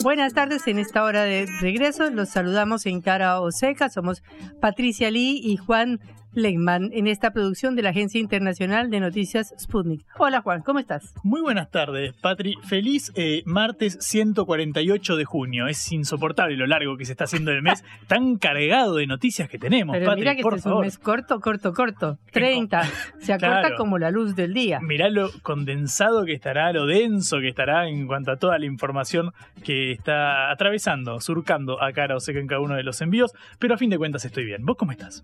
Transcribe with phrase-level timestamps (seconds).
[0.00, 3.90] Buenas tardes, en esta hora de regreso los saludamos en Cara o Seca.
[3.90, 4.22] Somos
[4.60, 5.98] Patricia Lee y Juan
[6.32, 10.04] Lehmann en esta producción de la Agencia Internacional de Noticias Sputnik.
[10.18, 11.14] Hola Juan, ¿cómo estás?
[11.22, 12.54] Muy buenas tardes, Patri.
[12.64, 15.66] Feliz eh, martes 148 de junio.
[15.66, 19.58] Es insoportable lo largo que se está haciendo el mes, tan cargado de noticias que
[19.58, 22.18] tenemos, Pero Patri, mira que por este es un mes corto, corto, corto.
[22.32, 22.82] 30.
[23.20, 23.76] Se acorta Claro.
[23.76, 24.80] como la luz del día.
[24.80, 29.32] Mirá lo condensado que estará, lo denso que estará en cuanto a toda la información
[29.64, 33.74] que está atravesando, surcando a cara o seca en cada uno de los envíos, pero
[33.74, 34.64] a fin de cuentas estoy bien.
[34.64, 35.22] ¿Vos cómo estás?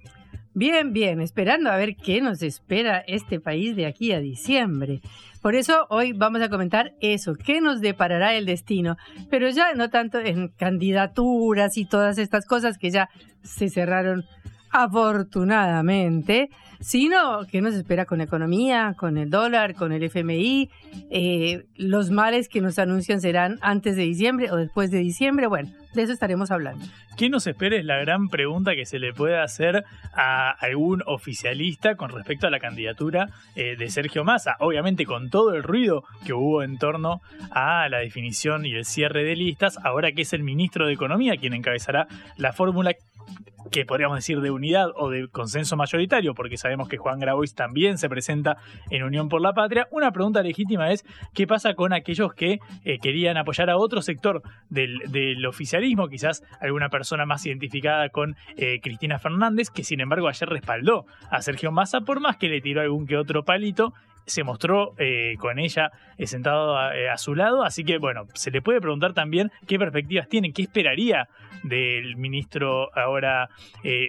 [0.56, 5.00] Bien, bien, esperando a ver qué nos espera este país de aquí a diciembre.
[5.42, 8.97] Por eso hoy vamos a comentar eso, qué nos deparará el destino,
[9.28, 13.08] pero ya no tanto en candidaturas y todas estas cosas que ya
[13.42, 14.27] se cerraron
[14.75, 20.69] afortunadamente, sino qué nos espera con la economía, con el dólar, con el FMI,
[21.11, 25.70] eh, los males que nos anuncian serán antes de diciembre o después de diciembre, bueno,
[25.94, 26.84] de eso estaremos hablando.
[27.16, 27.77] ¿Qué nos espera?
[27.77, 32.50] Es la gran pregunta que se le puede hacer a algún oficialista con respecto a
[32.50, 34.56] la candidatura eh, de Sergio Massa.
[34.59, 37.20] Obviamente con todo el ruido que hubo en torno
[37.53, 41.37] a la definición y el cierre de listas, ahora que es el ministro de Economía
[41.37, 42.94] quien encabezará la fórmula
[43.71, 47.99] que podríamos decir de unidad o de consenso mayoritario, porque sabemos que Juan Grabois también
[47.99, 48.57] se presenta
[48.91, 52.99] en Unión por la Patria, una pregunta legítima es qué pasa con aquellos que eh,
[52.99, 58.81] querían apoyar a otro sector del, del oficialismo, quizás alguna persona más identificada con eh,
[58.83, 62.81] Cristina Fernández, que sin embargo ayer respaldó a Sergio Massa, por más que le tiró
[62.81, 63.95] algún que otro palito,
[64.27, 68.27] se mostró eh, con ella eh, sentado a, eh, a su lado, así que bueno,
[68.35, 71.29] se le puede preguntar también qué perspectivas tiene, qué esperaría
[71.62, 73.49] del ministro ahora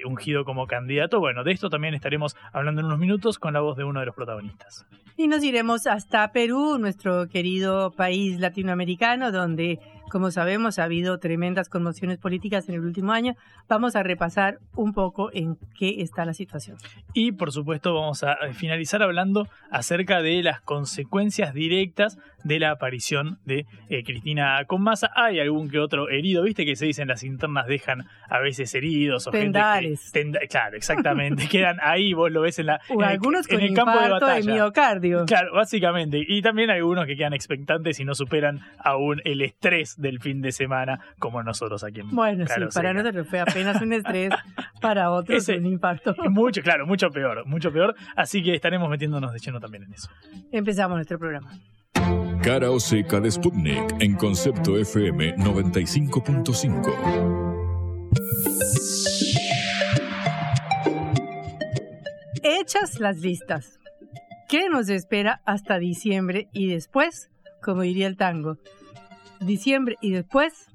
[0.05, 1.21] ungido como candidato.
[1.21, 4.07] Bueno, de esto también estaremos hablando en unos minutos con la voz de uno de
[4.07, 4.85] los protagonistas.
[5.15, 11.69] Y nos iremos hasta Perú, nuestro querido país latinoamericano, donde, como sabemos, ha habido tremendas
[11.69, 13.35] conmociones políticas en el último año.
[13.67, 16.77] Vamos a repasar un poco en qué está la situación.
[17.13, 22.71] Y por supuesto vamos a eh, finalizar hablando acerca de las consecuencias directas de la
[22.71, 25.11] aparición de eh, Cristina con Massa.
[25.15, 29.27] Hay algún que otro herido, viste que se dicen las internas dejan a veces heridos
[29.27, 32.99] o gente que, tenda- claro, exactamente, quedan ahí, vos lo ves en la O en
[33.01, 34.53] el- algunos en con el campo de batalla.
[34.53, 35.25] miocardio.
[35.25, 36.23] Claro, básicamente.
[36.25, 40.51] Y también algunos que quedan expectantes y no superan aún el estrés del fin de
[40.51, 44.29] semana, como nosotros aquí en Bueno, Cara sí, para nosotros fue apenas un estrés,
[44.81, 46.13] para otros Ese- un infarto.
[46.29, 47.95] Mucho, claro, mucho peor, mucho peor.
[48.15, 50.09] Así que estaremos metiéndonos de lleno también en eso.
[50.51, 51.49] Empezamos nuestro programa.
[52.41, 57.35] Cara o seca de Sputnik en Concepto FM 95.5.
[62.43, 63.79] Hechas las listas.
[64.47, 67.29] ¿Qué nos espera hasta diciembre y después?
[67.61, 68.57] Como diría el tango.
[69.39, 70.67] Diciembre y después.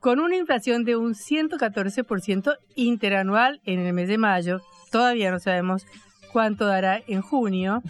[0.00, 4.60] Con una inflación de un 114% interanual en el mes de mayo,
[4.90, 5.86] todavía no sabemos
[6.32, 7.82] cuánto dará en junio,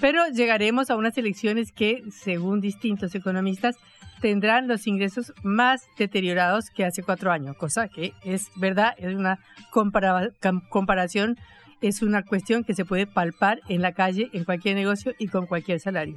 [0.00, 3.76] pero llegaremos a unas elecciones que, según distintos economistas,
[4.20, 9.38] tendrán los ingresos más deteriorados que hace cuatro años, cosa que es verdad, es una
[9.70, 10.32] compara-
[10.70, 11.36] comparación,
[11.82, 15.46] es una cuestión que se puede palpar en la calle, en cualquier negocio y con
[15.46, 16.16] cualquier salario.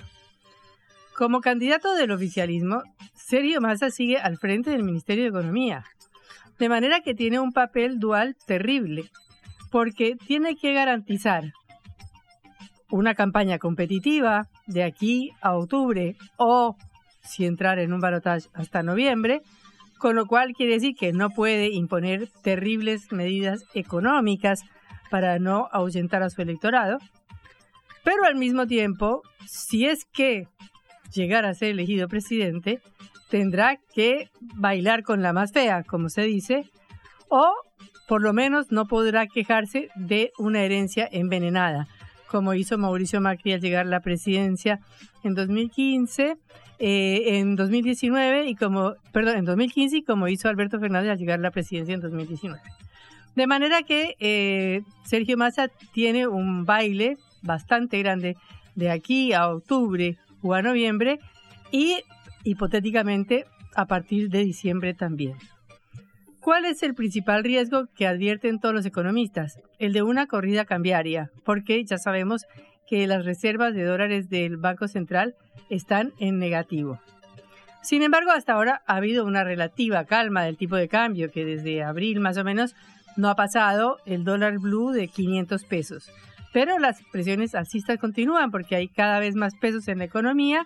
[1.18, 2.84] Como candidato del oficialismo,
[3.14, 5.84] Sergio Massa sigue al frente del Ministerio de Economía,
[6.58, 9.10] de manera que tiene un papel dual terrible,
[9.70, 11.52] porque tiene que garantizar
[12.90, 16.76] una campaña competitiva de aquí a octubre o
[17.22, 19.42] si entrar en un balotaje hasta noviembre,
[19.98, 24.62] con lo cual quiere decir que no puede imponer terribles medidas económicas
[25.10, 26.98] para no ahuyentar a su electorado,
[28.04, 30.48] pero al mismo tiempo, si es que
[31.14, 32.82] llegara a ser elegido presidente,
[33.30, 36.64] tendrá que bailar con la más fea, como se dice,
[37.28, 37.54] o
[38.08, 41.88] por lo menos no podrá quejarse de una herencia envenenada,
[42.30, 44.80] como hizo Mauricio Macri al llegar a la presidencia
[45.24, 46.38] en 2015,
[46.80, 51.40] eh, en 2019 y como, perdón, en 2015 y como hizo Alberto Fernández al llegar
[51.40, 52.62] a la presidencia en 2019.
[53.36, 58.38] De manera que eh, Sergio Massa tiene un baile bastante grande
[58.76, 61.20] de aquí a octubre o a noviembre
[61.72, 61.98] y
[62.44, 63.46] hipotéticamente
[63.76, 65.36] a partir de diciembre también.
[66.50, 69.60] ¿Cuál es el principal riesgo que advierten todos los economistas?
[69.78, 72.48] El de una corrida cambiaria, porque ya sabemos
[72.88, 75.36] que las reservas de dólares del Banco Central
[75.70, 77.00] están en negativo.
[77.84, 81.84] Sin embargo, hasta ahora ha habido una relativa calma del tipo de cambio, que desde
[81.84, 82.76] abril más o menos
[83.16, 86.12] no ha pasado el dólar blue de 500 pesos.
[86.52, 90.66] Pero las presiones alcistas continúan porque hay cada vez más pesos en la economía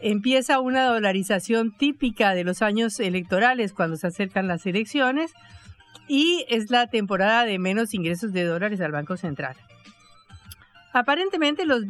[0.00, 5.32] empieza una dolarización típica de los años electorales cuando se acercan las elecciones
[6.08, 9.56] y es la temporada de menos ingresos de dólares al Banco Central.
[10.92, 11.84] Aparentemente los,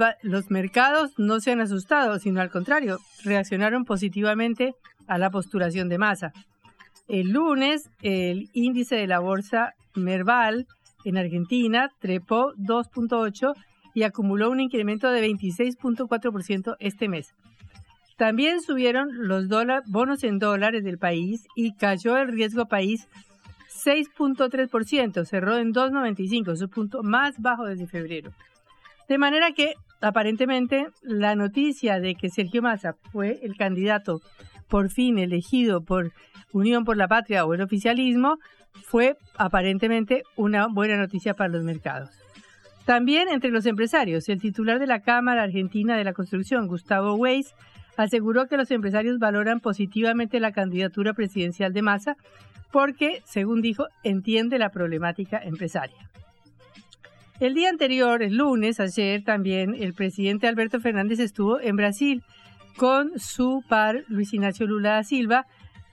[0.51, 4.75] mercados no se han asustado, sino al contrario, reaccionaron positivamente
[5.07, 6.33] a la postulación de masa.
[7.07, 10.67] El lunes, el índice de la bolsa Merval
[11.05, 13.55] en Argentina trepó 2.8
[13.95, 17.33] y acumuló un incremento de 26.4% este mes.
[18.17, 19.47] También subieron los
[19.87, 23.09] bonos en dólares del país y cayó el riesgo país
[23.85, 28.33] 6.3%, cerró en 2.95, su punto más bajo desde febrero.
[29.09, 34.21] De manera que aparentemente la noticia de que Sergio Massa fue el candidato
[34.69, 36.13] por fin elegido por
[36.53, 38.39] Unión por la Patria o el oficialismo
[38.85, 42.11] fue aparentemente una buena noticia para los mercados.
[42.87, 47.55] También entre los empresarios, el titular de la Cámara Argentina de la Construcción, Gustavo Weiss,
[47.97, 52.17] aseguró que los empresarios valoran positivamente la candidatura presidencial de Massa
[52.71, 56.11] porque, según dijo, entiende la problemática empresaria.
[57.39, 62.23] El día anterior, el lunes, ayer también, el presidente Alberto Fernández estuvo en Brasil
[62.77, 65.47] con su par Luis Ignacio Lula da Silva,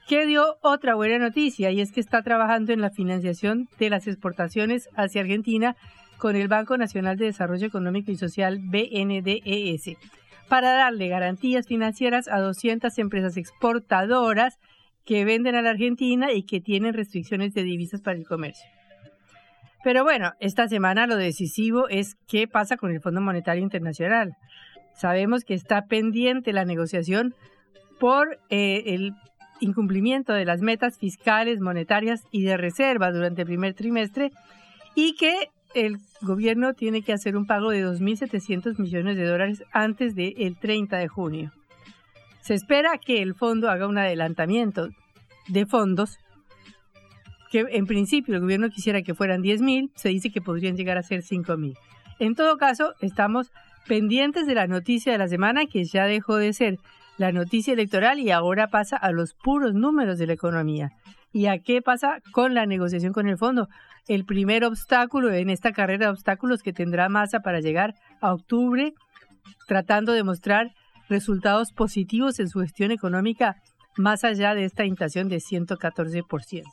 [0.07, 4.07] que dio otra buena noticia y es que está trabajando en la financiación de las
[4.07, 5.75] exportaciones hacia Argentina
[6.17, 9.97] con el Banco Nacional de Desarrollo Económico y Social BNDES
[10.53, 14.59] para darle garantías financieras a 200 empresas exportadoras
[15.03, 18.69] que venden a la Argentina y que tienen restricciones de divisas para el comercio.
[19.83, 24.35] Pero bueno, esta semana lo decisivo es qué pasa con el Fondo Monetario Internacional.
[24.93, 27.33] Sabemos que está pendiente la negociación
[27.99, 29.13] por eh, el
[29.59, 34.29] incumplimiento de las metas fiscales, monetarias y de reserva durante el primer trimestre
[34.93, 40.15] y que el gobierno tiene que hacer un pago de 2.700 millones de dólares antes
[40.15, 41.51] del 30 de junio.
[42.41, 44.89] Se espera que el fondo haga un adelantamiento
[45.47, 46.17] de fondos,
[47.51, 51.03] que en principio el gobierno quisiera que fueran 10.000, se dice que podrían llegar a
[51.03, 51.77] ser 5.000.
[52.19, 53.51] En todo caso, estamos
[53.87, 56.79] pendientes de la noticia de la semana que ya dejó de ser
[57.17, 60.91] la noticia electoral y ahora pasa a los puros números de la economía.
[61.33, 63.67] ¿Y a qué pasa con la negociación con el fondo?
[64.07, 68.93] el primer obstáculo en esta carrera de obstáculos que tendrá Massa para llegar a octubre,
[69.67, 70.71] tratando de mostrar
[71.09, 73.55] resultados positivos en su gestión económica
[73.95, 76.63] más allá de esta inflación de 114%.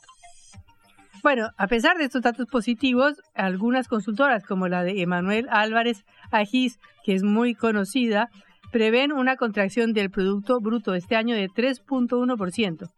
[1.23, 6.79] Bueno, a pesar de estos datos positivos, algunas consultoras como la de Emanuel Álvarez Agis,
[7.03, 8.29] que es muy conocida,
[8.71, 12.89] prevén una contracción del Producto Bruto este año de 3.1%,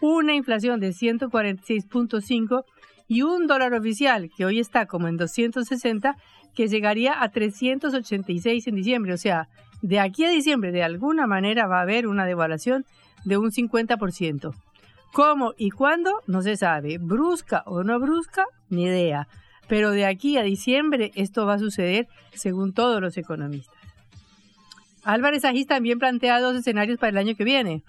[0.00, 2.64] una inflación de 146.5%
[3.08, 6.16] y un dólar oficial que hoy está como en 260
[6.54, 9.12] que llegaría a 386 en diciembre.
[9.12, 9.48] O sea,
[9.82, 12.84] de aquí a diciembre de alguna manera va a haber una devaluación
[13.24, 14.54] de un 50%.
[15.12, 16.22] ¿Cómo y cuándo?
[16.26, 16.98] No se sabe.
[16.98, 18.44] ¿Brusca o no brusca?
[18.68, 19.26] Ni idea.
[19.68, 23.74] Pero de aquí a diciembre esto va a suceder según todos los economistas.
[25.02, 27.82] Álvarez Agis también plantea dos escenarios para el año que viene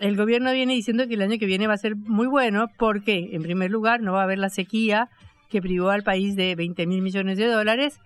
[0.00, 3.30] el gobierno viene diciendo que el año que viene va a ser muy bueno porque,
[3.32, 5.08] en primer lugar, no va a haber la sequía
[5.48, 7.98] que privó al país de 20 mil millones de dólares.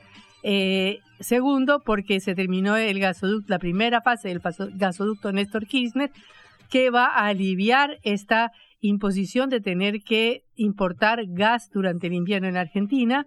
[0.42, 4.40] Eh, segundo, porque se terminó el gasoducto, la primera fase del
[4.74, 6.10] gasoducto Néstor Kirchner,
[6.70, 12.56] que va a aliviar esta imposición de tener que importar gas durante el invierno en
[12.56, 13.26] Argentina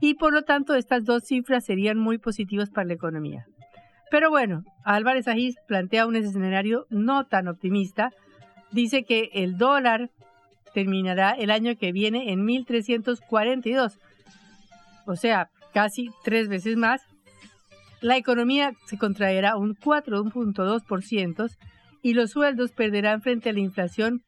[0.00, 3.46] y por lo tanto estas dos cifras serían muy positivas para la economía.
[4.12, 8.10] Pero bueno, Álvarez Agis plantea un escenario no tan optimista.
[8.70, 10.10] Dice que el dólar
[10.74, 13.96] terminará el año que viene en 1.342,
[15.06, 17.00] o sea, casi tres veces más.
[18.02, 21.50] La economía se contraerá un 4.2%
[22.02, 24.20] y los sueldos perderán frente a la inflación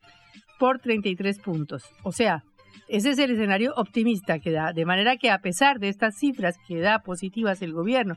[0.58, 1.84] por 33 puntos.
[2.04, 2.42] O sea,
[2.86, 6.56] Ese es el escenario optimista que da, de manera que a pesar de estas cifras
[6.68, 8.14] que da positivas el gobierno,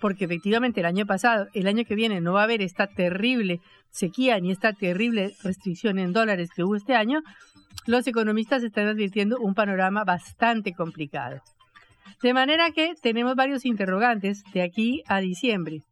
[0.00, 3.60] porque efectivamente el año pasado, el año que viene no va a haber esta terrible
[3.90, 7.22] sequía ni esta terrible restricción en dólares que hubo este año,
[7.86, 11.40] los economistas están advirtiendo un panorama bastante complicado.
[12.22, 15.82] De manera que tenemos varios interrogantes de aquí a diciembre.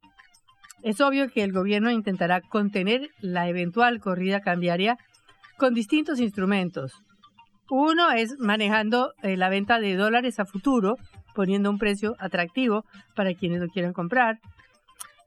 [0.83, 4.99] Es obvio que el gobierno intentará contener la eventual corrida cambiaria
[5.57, 6.93] con distintos instrumentos.
[7.71, 10.97] Uno es manejando eh, la venta de dólares a futuro,
[11.35, 14.39] poniendo un precio atractivo para quienes lo quieran comprar.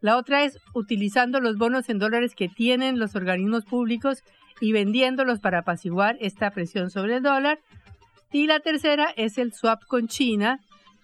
[0.02, 4.24] La otra es utilizando los bonos en dólares que tienen los organismos públicos
[4.62, 7.60] y vendiéndolos para apaciguar esta presión sobre el dólar.
[8.32, 10.60] Y la tercera es el swap con China,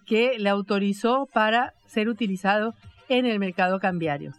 [0.06, 2.74] que le autorizó para ser utilizado
[3.10, 4.34] en el mercado cambiario.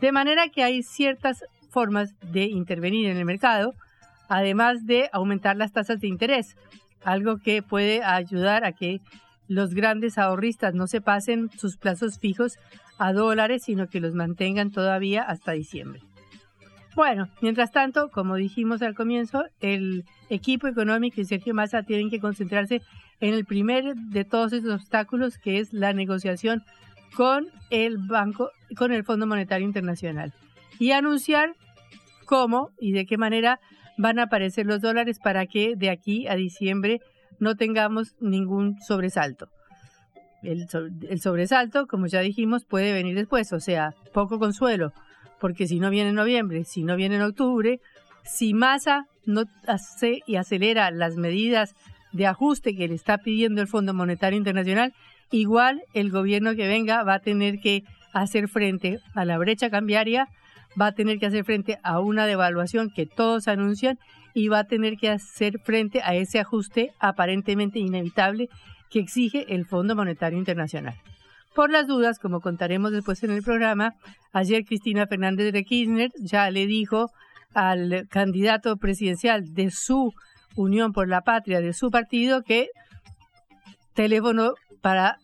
[0.00, 3.72] De manera que hay ciertas formas de intervenir en el mercado,
[4.28, 6.56] además de aumentar las tasas de interés,
[7.04, 9.00] algo que puede ayudar a que
[9.52, 12.58] los grandes ahorristas no se pasen sus plazos fijos
[12.98, 16.00] a dólares, sino que los mantengan todavía hasta diciembre.
[16.94, 22.20] Bueno, mientras tanto, como dijimos al comienzo, el equipo económico y Sergio Massa tienen que
[22.20, 22.82] concentrarse
[23.20, 26.62] en el primer de todos esos obstáculos, que es la negociación
[27.14, 30.32] con el banco, con el Fondo Monetario Internacional,
[30.78, 31.54] y anunciar
[32.26, 33.58] cómo y de qué manera
[33.98, 37.00] van a aparecer los dólares para que de aquí a diciembre
[37.42, 39.48] no tengamos ningún sobresalto.
[40.44, 40.68] El,
[41.20, 44.92] sobresalto, como ya dijimos, puede venir después, o sea, poco consuelo
[45.40, 47.80] porque si no viene en noviembre, si no viene en octubre,
[48.22, 51.74] si Massa no hace y acelera las medidas
[52.12, 54.94] de ajuste que le está pidiendo el Fondo Monetario Internacional,
[55.32, 57.82] igual el gobierno que venga va a tener que
[58.12, 60.28] hacer frente a la brecha cambiaria,
[60.80, 63.98] va a tener que hacer frente a una devaluación que todos anuncian
[64.34, 68.48] y va a tener que hacer frente a ese ajuste aparentemente inevitable
[68.90, 70.94] que exige el Fondo Monetario Internacional.
[71.54, 73.94] Por las dudas, como contaremos después en el programa,
[74.32, 77.10] ayer Cristina Fernández de Kirchner ya le dijo
[77.54, 80.12] al candidato presidencial de su
[80.56, 82.68] Unión por la Patria, de su partido, que
[83.94, 85.18] teléfono para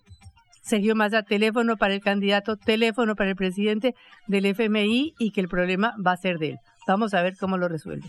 [0.62, 3.94] Sergio Massa, teléfono para el candidato, teléfono para el presidente
[4.26, 6.58] del FMI y que el problema va a ser de él.
[6.86, 8.08] Vamos a ver cómo lo resuelve.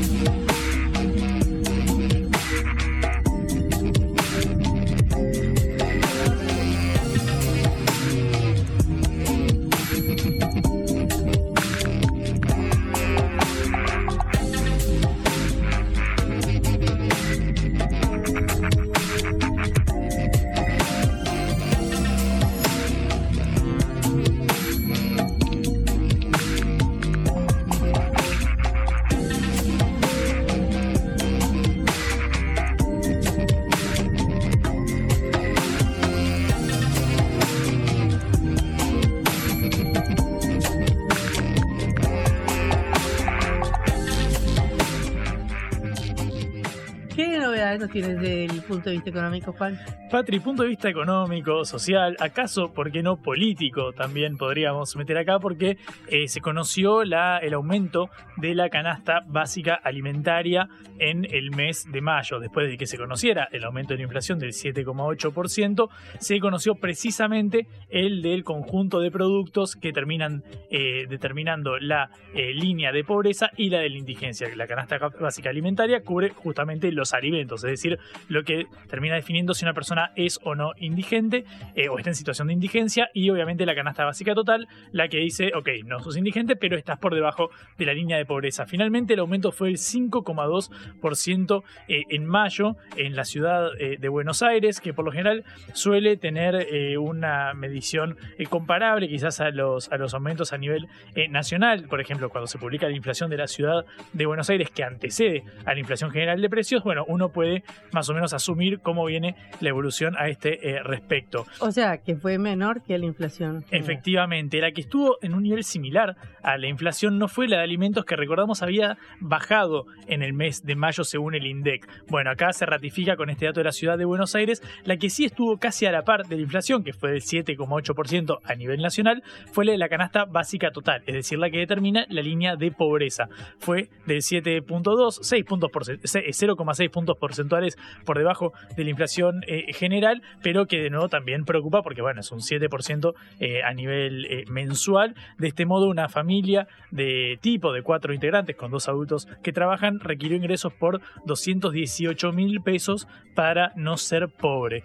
[47.91, 49.79] Tienes del punto de vista económico, Juan?
[50.11, 53.93] Patri, punto de vista económico, social, acaso, ¿por qué no político?
[53.93, 55.77] También podríamos meter acá porque
[56.09, 57.13] eh, se conoció el
[57.53, 60.67] aumento de la canasta básica alimentaria
[60.99, 62.39] en el mes de mayo.
[62.41, 65.87] Después de que se conociera el aumento de la inflación del 7,8%,
[66.19, 72.91] se conoció precisamente el del conjunto de productos que terminan eh, determinando la eh, línea
[72.91, 74.53] de pobreza y la de la indigencia.
[74.57, 79.63] La canasta básica alimentaria cubre justamente los alimentos, es decir, lo que termina definiendo si
[79.63, 83.65] una persona es o no indigente eh, o está en situación de indigencia y obviamente
[83.65, 87.49] la canasta básica total, la que dice, ok, no sos indigente, pero estás por debajo
[87.77, 88.65] de la línea de pobreza.
[88.65, 94.41] Finalmente el aumento fue el 5,2% eh, en mayo en la ciudad eh, de Buenos
[94.43, 95.43] Aires, que por lo general
[95.73, 96.67] suele tener
[96.99, 98.17] una medición
[98.49, 100.87] comparable quizás a los, a los aumentos a nivel
[101.29, 101.87] nacional.
[101.87, 105.43] Por ejemplo, cuando se publica la inflación de la ciudad de Buenos Aires que antecede
[105.65, 109.35] a la inflación general de precios, bueno, uno puede más o menos asumir cómo viene
[109.59, 111.45] la evolución a este eh, respecto.
[111.59, 113.65] O sea, que fue menor que la inflación.
[113.71, 117.63] Efectivamente, la que estuvo en un nivel similar a la inflación no fue la de
[117.63, 121.87] alimentos que recordamos había bajado en el mes de mayo según el INDEC.
[122.07, 125.09] Bueno, acá se ratifica con este dato de la ciudad de Buenos Aires, la que
[125.09, 128.81] sí estuvo casi a la par de la inflación, que fue del 7,8% a nivel
[128.81, 132.55] nacional, fue la de la canasta básica total, es decir, la que determina la línea
[132.55, 133.29] de pobreza.
[133.59, 139.41] Fue del 7.2, 6 puntos por 0,6 puntos por porcentuales por debajo de la inflación
[139.47, 143.73] eh, general, pero que de nuevo también preocupa porque, bueno, es un 7% eh, a
[143.73, 145.15] nivel eh, mensual.
[145.39, 149.99] De este modo, una familia de tipo de cuatro integrantes con dos adultos que trabajan
[149.99, 154.83] requirió ingresos por 218 mil pesos para no ser pobre.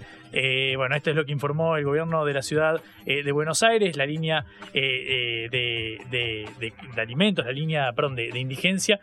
[0.76, 4.07] bueno, esto es lo que informó el gobierno de la ciudad de Buenos Aires, la
[4.07, 9.00] línea de, de, alimentos, la línea, perdón, de, indigencia,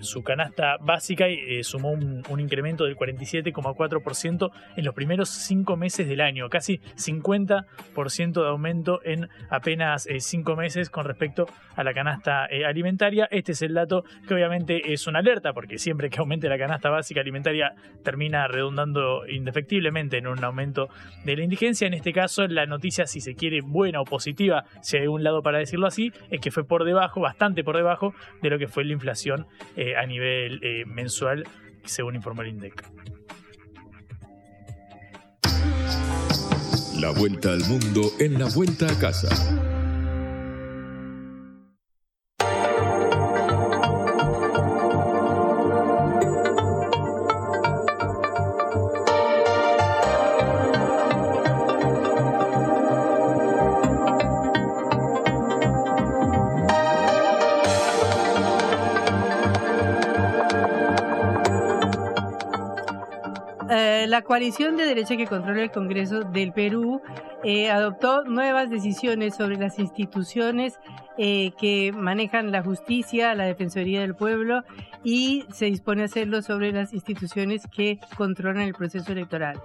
[0.00, 1.26] su canasta básica
[1.62, 8.32] sumó un, un incremento del 47,4% en los primeros cinco meses del año, casi 50%
[8.42, 13.26] de aumento en apenas eh, cinco meses con respecto a la canasta eh, alimentaria.
[13.30, 16.90] Este es el dato que obviamente es una alerta, porque siempre que aumente la canasta
[16.90, 17.72] básica alimentaria
[18.04, 20.90] termina redundando indefectiblemente en un aumento
[21.24, 21.86] de la indigencia.
[21.86, 25.40] En este caso, la noticia, si se quiere, buena o positiva, si hay un lado
[25.40, 28.84] para decirlo así, es que fue por debajo, bastante por debajo de lo que fue
[28.84, 29.46] la inflación
[29.78, 31.44] eh, a nivel mensual,
[31.84, 32.84] según informó el INDEC.
[37.00, 39.69] La vuelta al mundo en la vuelta a casa.
[64.30, 67.02] Coalición de derecha que controla el Congreso del Perú
[67.42, 70.78] eh, adoptó nuevas decisiones sobre las instituciones
[71.18, 74.62] eh, que manejan la justicia, la Defensoría del Pueblo
[75.02, 79.60] y se dispone a hacerlo sobre las instituciones que controlan el proceso electoral.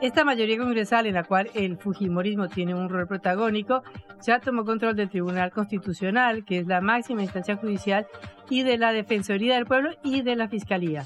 [0.00, 3.84] Esta mayoría congresal, en la cual el Fujimorismo tiene un rol protagónico,
[4.26, 8.08] ya tomó control del Tribunal Constitucional, que es la máxima instancia judicial,
[8.50, 11.04] y de la Defensoría del Pueblo y de la Fiscalía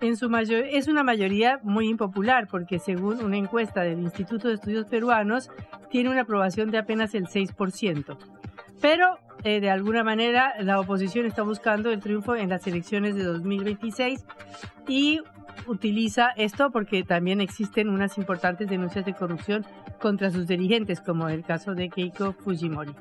[0.00, 4.54] en su mayor, es una mayoría muy impopular porque según una encuesta del Instituto de
[4.54, 5.50] Estudios Peruanos
[5.90, 8.16] tiene una aprobación de apenas el 6%.
[8.80, 13.24] Pero eh, de alguna manera la oposición está buscando el triunfo en las elecciones de
[13.24, 14.24] 2026
[14.88, 15.20] y
[15.66, 19.64] utiliza esto porque también existen unas importantes denuncias de corrupción
[20.00, 22.94] contra sus dirigentes, como el caso de Keiko Fujimori.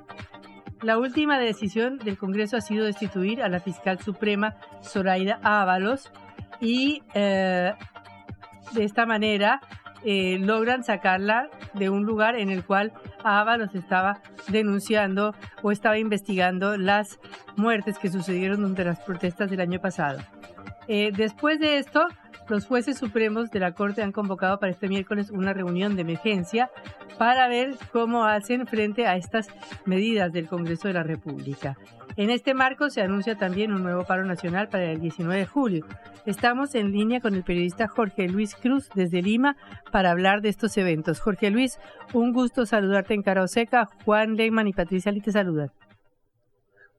[0.82, 6.12] La última decisión del Congreso ha sido destituir a la fiscal suprema Zoraida Ábalos
[6.60, 7.74] y eh,
[8.74, 9.62] de esta manera
[10.06, 12.92] eh, logran sacarla de un lugar en el cual
[13.24, 17.20] Ábalos estaba denunciando o estaba investigando las
[17.56, 20.20] muertes que sucedieron durante las protestas del año pasado.
[20.90, 22.06] Eh, después de esto,
[22.50, 26.70] los jueces supremos de la Corte han convocado para este miércoles una reunión de emergencia
[27.18, 29.48] para ver cómo hacen frente a estas
[29.86, 31.78] medidas del Congreso de la República.
[32.16, 35.86] En este marco se anuncia también un nuevo paro nacional para el 19 de julio.
[36.28, 39.58] Estamos en línea con el periodista Jorge Luis Cruz desde Lima
[39.92, 41.20] para hablar de estos eventos.
[41.20, 41.80] Jorge Luis,
[42.14, 43.90] un gusto saludarte en Seca.
[44.06, 45.72] Juan Leyman y Patricia Ali te saludan.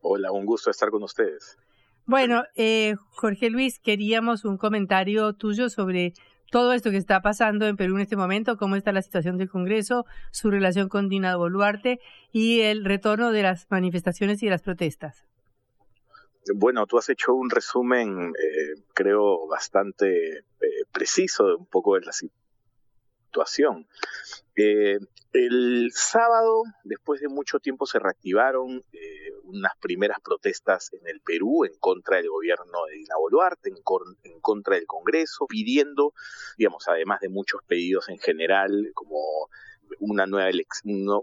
[0.00, 1.58] Hola, un gusto estar con ustedes.
[2.06, 6.12] Bueno, eh, Jorge Luis, queríamos un comentario tuyo sobre
[6.54, 9.50] todo esto que está pasando en Perú en este momento, cómo está la situación del
[9.50, 11.98] Congreso, su relación con Dina Boluarte
[12.30, 15.26] y el retorno de las manifestaciones y de las protestas.
[16.54, 20.06] Bueno, tú has hecho un resumen, eh, creo, bastante
[20.38, 20.44] eh,
[20.92, 22.43] preciso de un poco de la situación.
[24.56, 24.98] Eh,
[25.32, 31.64] el sábado, después de mucho tiempo, se reactivaron eh, unas primeras protestas en el Perú
[31.64, 36.12] en contra del gobierno de Dina Boluarte, en, contra del Congreso, pidiendo,
[36.56, 39.18] digamos, además de muchos pedidos en general, como
[39.98, 40.50] una nueva,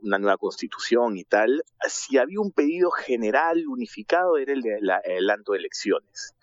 [0.02, 5.54] una nueva constitución y tal, si había un pedido general unificado era el de adelanto
[5.54, 6.36] de elecciones.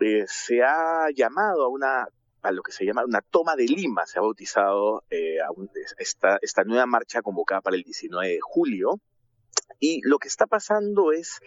[0.00, 2.08] Eh, se ha llamado a una
[2.44, 5.38] a lo que se llama una toma de Lima, se ha bautizado eh,
[5.96, 9.00] esta, nueva marcha convocada para el 19 de julio.
[9.80, 11.40] Y lo que está pasando es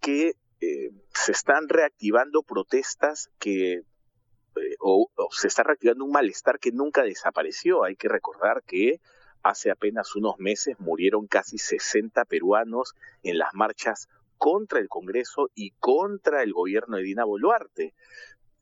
[0.00, 6.70] que eh, se están reactivando protestas que eh, o, se está reactivando un malestar que
[6.70, 7.84] nunca desapareció.
[7.84, 9.00] Hay que recordar que
[9.42, 15.70] hace apenas unos meses murieron casi 60 peruanos en las marchas contra el Congreso y
[15.80, 17.94] contra el gobierno de Dina Boluarte.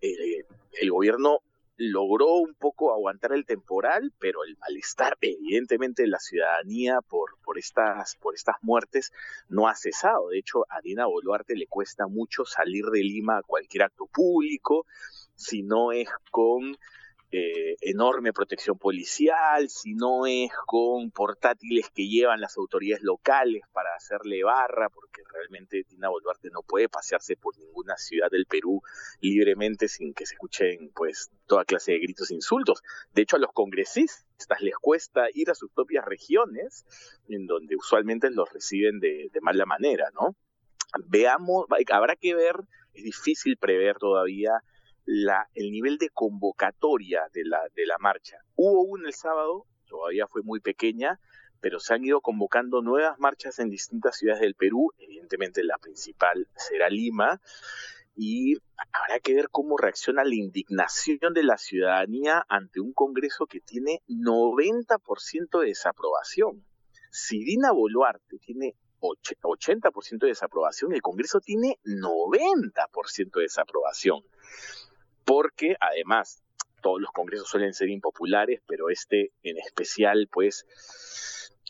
[0.01, 1.41] el gobierno
[1.81, 7.59] logró un poco aguantar el temporal, pero el malestar, evidentemente, de la ciudadanía por, por,
[7.59, 9.13] estas, por estas muertes
[9.49, 10.29] no ha cesado.
[10.29, 14.85] De hecho, a Dina Boluarte le cuesta mucho salir de Lima a cualquier acto público,
[15.37, 16.77] si no es con
[17.33, 23.95] eh, enorme protección policial, si no es con portátiles que llevan las autoridades locales para
[23.95, 28.83] hacerle barra, porque realmente Dina Boluarte no puede pasearse por ninguna ciudad del Perú
[29.21, 32.83] libremente sin que se escuchen pues toda clase de gritos e insultos.
[33.13, 36.85] De hecho, a los congresistas les cuesta ir a sus propias regiones,
[37.29, 40.35] en donde usualmente los reciben de, de mala manera, ¿no?
[41.07, 42.57] Veamos, habrá que ver,
[42.93, 44.65] es difícil prever todavía
[45.05, 48.39] la, el nivel de convocatoria de la, de la marcha.
[48.55, 51.21] Hubo una el sábado, todavía fue muy pequeña,
[51.61, 56.49] pero se han ido convocando nuevas marchas en distintas ciudades del Perú, evidentemente la principal
[56.57, 57.41] será Lima,
[58.17, 58.57] y
[58.93, 64.03] habrá que ver cómo reacciona la indignación de la ciudadanía ante un Congreso que tiene
[64.09, 66.65] 90% de desaprobación.
[67.11, 74.23] Si Dina Boluarte tiene 80% de desaprobación, el Congreso tiene 90% de desaprobación
[75.31, 76.43] porque además
[76.83, 80.67] todos los congresos suelen ser impopulares, pero este en especial, pues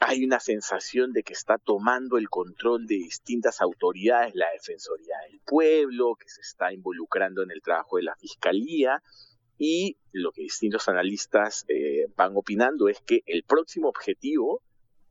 [0.01, 5.41] hay una sensación de que está tomando el control de distintas autoridades, la Defensoría del
[5.45, 9.03] Pueblo, que se está involucrando en el trabajo de la Fiscalía,
[9.59, 14.63] y lo que distintos analistas eh, van opinando es que el próximo objetivo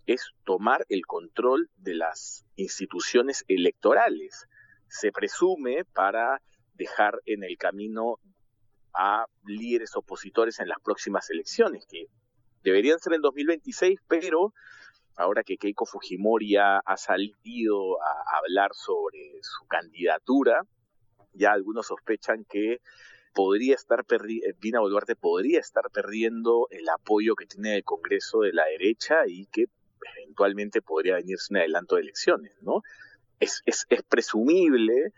[0.08, 4.48] es tomar el control de las instituciones electorales.
[4.88, 6.42] Se presume para
[6.74, 8.18] dejar en el camino
[9.02, 12.08] a líderes opositores en las próximas elecciones, que
[12.64, 14.54] deberían ser en 2026, pero
[15.16, 20.64] ahora que Keiko Fujimori ha, salido a hablar sobre su candidatura,
[21.32, 22.82] ya algunos sospechan que
[23.34, 28.52] podría estar perdiendo, Dina Boluarte podría estar perdiendo el apoyo que tiene el Congreso de
[28.52, 29.68] la derecha y que
[30.18, 32.82] eventualmente podría venirse un adelanto de elecciones, ¿no?
[33.40, 35.14] Es, es, es presumible,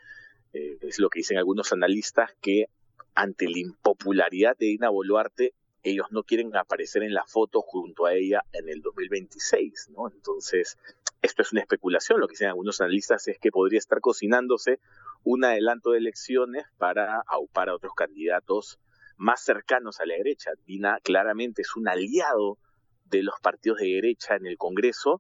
[0.54, 2.68] eh, es lo que dicen algunos analistas, que
[3.16, 8.14] ante la impopularidad de Dina Boluarte, ellos no quieren aparecer en la foto junto a
[8.14, 10.10] ella en el 2026, ¿no?
[10.10, 10.78] Entonces,
[11.22, 12.20] esto es una especulación.
[12.20, 14.80] Lo que dicen algunos analistas es que podría estar cocinándose
[15.24, 18.80] un adelanto de elecciones para aupar a otros candidatos
[19.18, 20.52] más cercanos a la derecha.
[20.66, 22.58] Dina claramente es un aliado
[23.06, 25.20] de los partidos de derecha en el Congreso,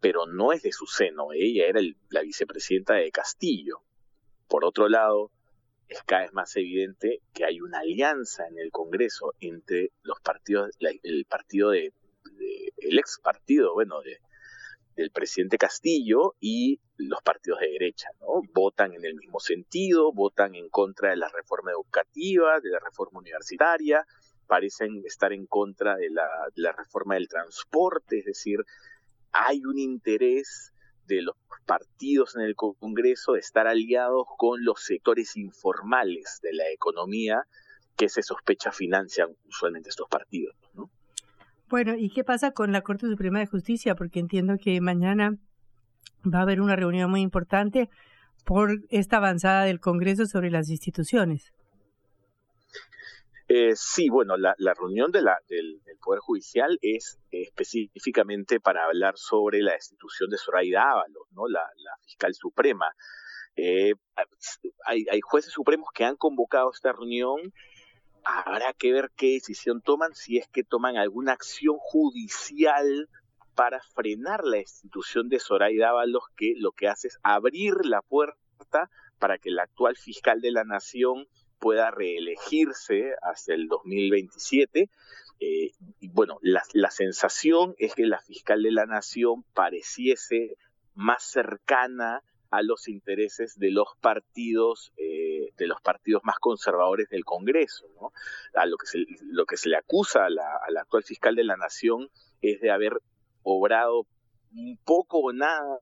[0.00, 1.28] pero no es de su seno.
[1.32, 3.82] Ella era la vicepresidenta de Castillo.
[4.48, 5.30] Por otro lado,
[5.88, 10.70] es cada vez más evidente que hay una alianza en el Congreso entre los partidos,
[10.80, 11.92] el partido de,
[12.76, 14.18] el ex partido, bueno, de,
[14.96, 18.42] del presidente Castillo y los partidos de derecha, ¿no?
[18.52, 23.20] Votan en el mismo sentido, votan en contra de la reforma educativa, de la reforma
[23.20, 24.04] universitaria,
[24.46, 28.58] parecen estar en contra de la, de la reforma del transporte, es decir,
[29.30, 30.72] hay un interés
[31.08, 31.34] de los
[31.66, 37.42] partidos en el Congreso de estar aliados con los sectores informales de la economía
[37.96, 40.54] que se sospecha financian usualmente estos partidos.
[40.74, 40.88] ¿no?
[41.68, 43.94] Bueno, ¿y qué pasa con la Corte Suprema de Justicia?
[43.94, 45.36] Porque entiendo que mañana
[46.24, 47.90] va a haber una reunión muy importante
[48.44, 51.52] por esta avanzada del Congreso sobre las instituciones.
[53.50, 59.62] Eh, sí, bueno, la, reunión de la, del, Poder Judicial es específicamente para hablar sobre
[59.62, 61.48] la destitución de Zoraida Ábalos, ¿no?
[61.48, 61.66] la,
[62.04, 62.94] fiscal suprema.
[63.56, 63.94] Eh,
[64.84, 67.54] hay, jueces supremos que han convocado esta reunión.
[68.22, 73.08] Habrá que ver qué decisión toman, si es que toman alguna acción judicial
[73.54, 78.90] para frenar la destitución de Zoraida Ábalos, que lo que hace es abrir la puerta
[79.18, 81.26] para que el actual fiscal de la Nación
[81.58, 84.90] pueda reelegirse hasta el 2027.
[85.40, 90.56] Eh, y bueno, la, sensación es que la fiscal de la nación pareciese
[90.94, 97.24] más cercana a los intereses de los partidos eh, de los partidos más conservadores del
[97.24, 98.12] Congreso, ¿no?
[98.54, 101.56] A lo que se, lo que se le acusa a la, actual fiscal de la
[101.56, 102.08] nación
[102.40, 103.00] es de haber
[103.42, 104.06] obrado
[104.52, 105.78] un poco o nada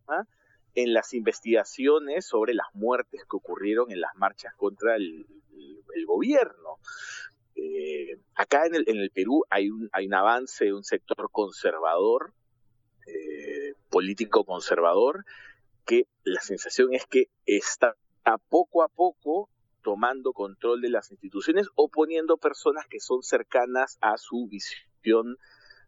[0.75, 5.27] en las investigaciones sobre las muertes que ocurrieron en las marchas contra el,
[5.97, 6.79] el gobierno.
[7.55, 11.29] Eh, acá en el, en el Perú hay un, hay un avance de un sector
[11.33, 12.35] conservador,
[13.07, 15.25] eh, político conservador,
[15.87, 19.49] que la sensación es que está a poco a poco
[19.83, 25.37] tomando control de las instituciones o poniendo personas que son cercanas a su visión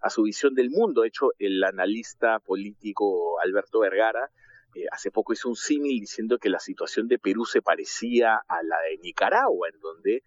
[0.01, 1.03] a su visión del mundo.
[1.03, 4.31] De hecho, el analista político Alberto Vergara
[4.75, 8.63] eh, hace poco hizo un símil diciendo que la situación de Perú se parecía a
[8.63, 10.23] la de Nicaragua, en donde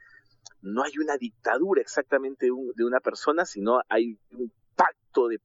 [0.61, 5.39] no hay una dictadura exactamente de, una persona, sino hay un pacto de,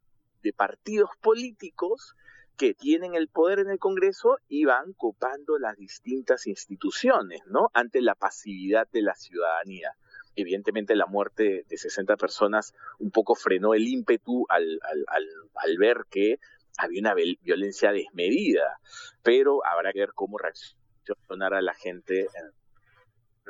[0.54, 2.14] partidos políticos
[2.56, 7.68] que tienen el poder en el Congreso y van copando las distintas instituciones, ¿no?
[7.74, 9.90] Ante la pasividad de la ciudadanía.
[10.36, 16.38] evidentemente la muerte de 60 personas un poco frenó el ímpetu al ver que
[16.78, 18.78] había una violencia desmedida,
[19.22, 22.26] pero habrá que ver cómo reaccionará la gente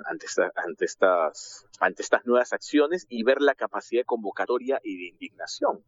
[0.05, 5.83] ante, ante, estas, ante estas nuevas acciones y ver la capacidad convocatoria y de indignación.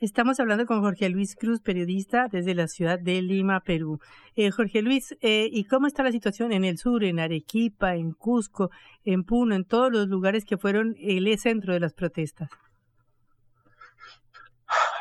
[0.00, 4.00] Estamos hablando con Jorge Luis Cruz, periodista desde la ciudad de Lima, Perú.
[4.34, 8.12] Eh, Jorge Luis, eh, ¿y cómo está la situación en el sur, en Arequipa, en
[8.12, 8.70] Cusco,
[9.04, 12.48] en Puno, en todos los lugares que fueron el centro de las protestas?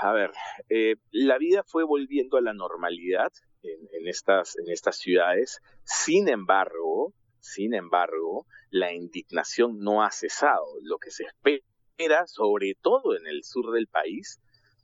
[0.01, 0.31] A ver,
[0.69, 3.31] eh, la vida fue volviendo a la normalidad
[3.63, 5.61] en, en, estas, en estas ciudades.
[5.83, 10.65] Sin embargo, sin embargo, la indignación no ha cesado.
[10.83, 14.39] Lo que se espera, sobre todo en el sur del país,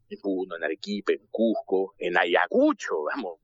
[0.10, 3.40] en Puno, en Arequipa, en Cusco, en Ayacucho, vamos.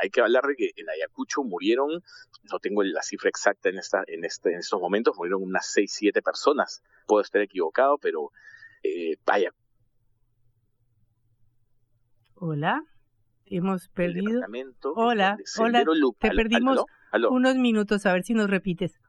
[0.00, 2.02] Hay, que hablar de que en Ayacucho murieron,
[2.50, 5.92] no tengo la cifra exacta en, esta, en, este, en estos momentos, murieron unas 6,
[5.92, 6.82] 7 personas.
[7.06, 8.32] Puedo estar equivocado, pero
[8.82, 9.52] eh, vaya.
[12.40, 12.84] Hola,
[13.46, 14.42] hemos perdido.
[14.94, 15.84] Hola, hola,
[16.20, 16.84] te perdimos
[17.30, 19.00] unos minutos, a ver si nos repites.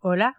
[0.00, 0.36] Hola.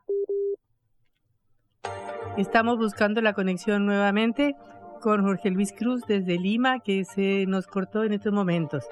[2.38, 4.56] Estamos buscando la conexión nuevamente
[5.02, 8.86] con Jorge Luis Cruz desde Lima, que se nos cortó en estos momentos.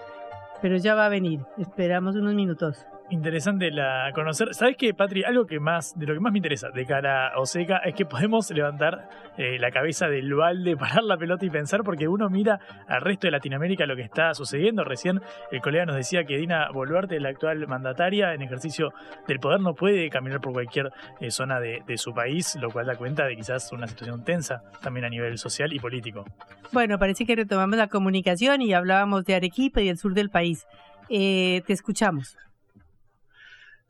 [0.59, 1.41] Pero ya va a venir.
[1.59, 2.87] Esperamos unos minutos.
[3.11, 4.53] Interesante la conocer.
[4.53, 5.25] ¿Sabes qué, Patri?
[5.25, 8.05] Algo que más, de lo que más me interesa de cara a Oseca es que
[8.05, 12.61] podemos levantar eh, la cabeza del balde, parar la pelota y pensar, porque uno mira
[12.87, 14.85] al resto de Latinoamérica lo que está sucediendo.
[14.85, 15.19] Recién
[15.51, 18.93] el colega nos decía que Dina Boluarte, la actual mandataria en ejercicio
[19.27, 22.85] del poder, no puede caminar por cualquier eh, zona de, de su país, lo cual
[22.85, 26.23] da cuenta de quizás una situación tensa también a nivel social y político.
[26.71, 30.65] Bueno, parece que retomamos la comunicación y hablábamos de Arequipa y el sur del país.
[31.09, 32.37] Eh, te escuchamos.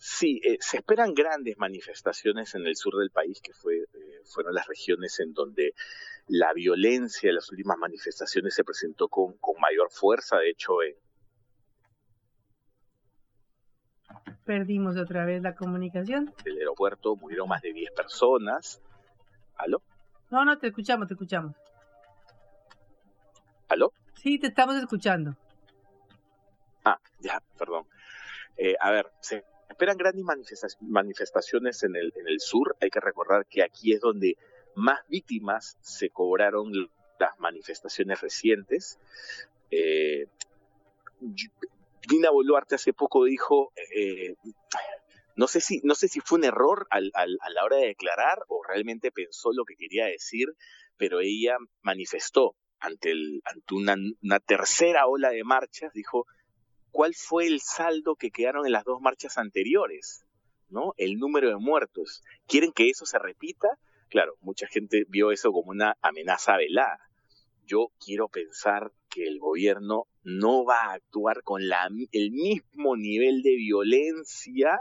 [0.04, 4.56] Sí, eh, se esperan grandes manifestaciones en el sur del país, que fue, eh, fueron
[4.56, 5.76] las regiones en donde
[6.26, 10.40] la violencia de las últimas manifestaciones se presentó con, con mayor fuerza.
[10.40, 10.98] De hecho, eh...
[14.44, 16.34] perdimos otra vez la comunicación.
[16.46, 18.82] En el aeropuerto murieron más de 10 personas.
[19.56, 19.84] ¿Aló?
[20.32, 21.56] No, no, te escuchamos, te escuchamos.
[23.70, 23.94] ¿Aló?
[24.16, 25.38] Sí, te estamos escuchando.
[26.84, 27.86] Ah, ya, perdón.
[28.58, 30.26] Eh, a ver, se esperan grandes
[30.82, 32.76] manifestaciones en el, en el sur.
[32.82, 34.38] Hay que recordar que aquí es donde
[34.76, 36.72] más víctimas se cobraron
[37.20, 39.00] las manifestaciones recientes.
[39.70, 40.28] Eh,
[42.08, 44.36] Dina Boluarte hace poco dijo, eh,
[45.36, 47.88] no sé si no sé si fue un error al, al, a la hora de
[47.88, 50.48] declarar o realmente pensó lo que quería decir,
[50.98, 56.26] pero ella manifestó ante, el, ante una, una tercera ola de marchas, dijo,
[56.92, 60.26] cuál fue el saldo que quedaron en las dos marchas anteriores,
[60.70, 60.94] ¿no?
[60.98, 62.24] El número de muertos.
[62.48, 63.68] ¿Quieren que eso se repita?
[64.10, 67.00] Claro, mucha gente vio eso como una amenaza velada.
[67.66, 73.42] Yo quiero pensar que el gobierno no va a actuar con la, el mismo nivel
[73.42, 74.80] de violencia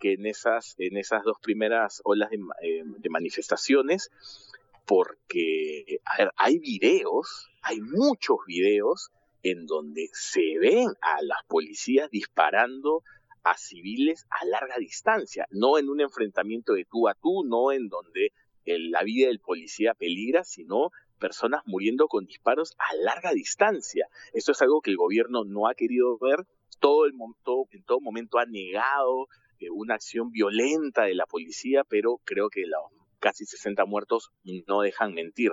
[0.00, 4.10] que en esas, en esas dos primeras olas de, eh, manifestaciones,
[4.86, 9.10] porque a ver, hay videos, hay muchos videos
[9.44, 13.04] en donde se ven a las policías disparando
[13.44, 17.88] a civiles a larga distancia, no en un enfrentamiento de tú a tú, no en
[17.88, 18.32] donde
[18.66, 24.08] la vida del policía peligra, sino personas muriendo con disparos a larga distancia.
[24.32, 26.46] Esto es algo que el gobierno no ha querido ver,
[26.80, 29.28] todo el todo, en todo momento ha negado
[29.60, 34.30] eh, una acción violenta de la policía, pero creo que los casi 60 muertos
[34.66, 35.52] no dejan mentir.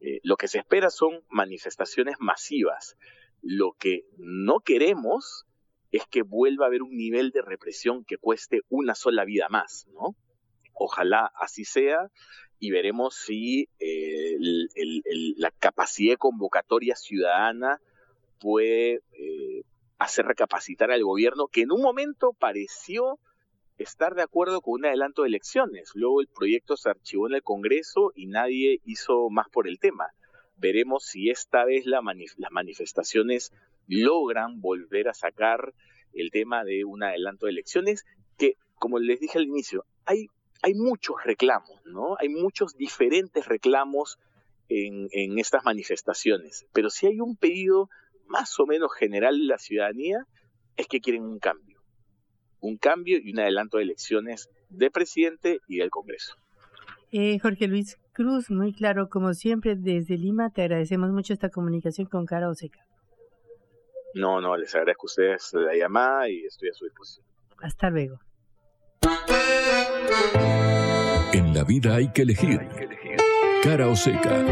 [0.00, 2.96] Eh, lo que se espera son manifestaciones masivas.
[3.42, 5.46] Lo que no queremos
[5.90, 9.86] es que vuelva a haber un nivel de represión que cueste una sola vida más,
[9.92, 10.16] ¿no?
[10.74, 12.10] Ojalá así sea
[12.58, 17.80] y veremos si eh, el, la capacidad de convocatoria ciudadana
[18.40, 19.62] puede eh,
[19.98, 23.18] hacer recapacitar al gobierno que en un momento pareció
[23.78, 25.92] estar de acuerdo con un adelanto de elecciones.
[25.94, 30.12] Luego el proyecto se archivó en el Congreso y nadie hizo más por el tema
[30.58, 33.52] veremos si esta vez la las manifestaciones
[33.86, 35.72] logran volver a sacar
[36.12, 38.04] el tema de un adelanto de elecciones,
[38.36, 40.26] que, como les dije al inicio, hay,
[40.62, 42.16] hay muchos reclamos, ¿no?
[42.18, 44.18] Hay muchos diferentes reclamos
[44.68, 47.88] en, en estas manifestaciones, pero si hay un pedido
[48.26, 50.26] más o menos general de la ciudadanía,
[50.76, 51.80] es que quieren un cambio.
[52.60, 56.36] Un cambio y un adelanto de elecciones de presidente y del Congreso.
[57.10, 62.08] Eh, Jorge Luis Cruz, muy claro, como siempre, desde Lima, te agradecemos mucho esta comunicación
[62.08, 62.84] con Cara Oseca.
[64.12, 67.24] No, no, les agradezco a ustedes la llamada y estoy a su disposición.
[67.62, 68.18] Hasta luego.
[71.32, 72.58] En la vida hay que elegir.
[73.62, 74.44] Cara o seca.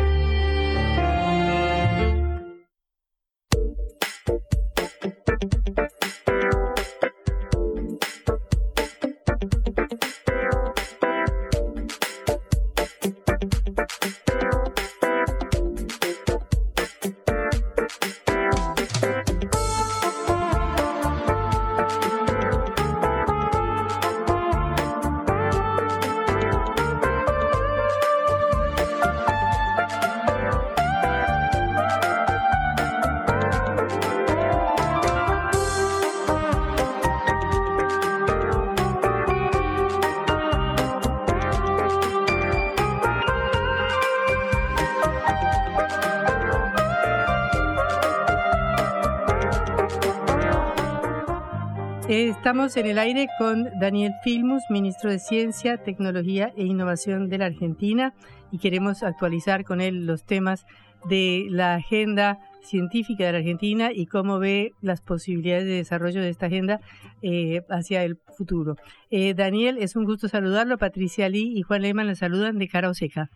[52.75, 58.13] En el aire con Daniel Filmus, ministro de Ciencia, Tecnología e Innovación de la Argentina,
[58.51, 60.67] y queremos actualizar con él los temas
[61.09, 66.29] de la agenda científica de la Argentina y cómo ve las posibilidades de desarrollo de
[66.29, 66.81] esta agenda
[67.23, 68.75] eh, hacia el futuro.
[69.11, 70.77] Eh, Daniel, es un gusto saludarlo.
[70.77, 73.31] Patricia Lee y Juan Lehmann le saludan de cara Oseca.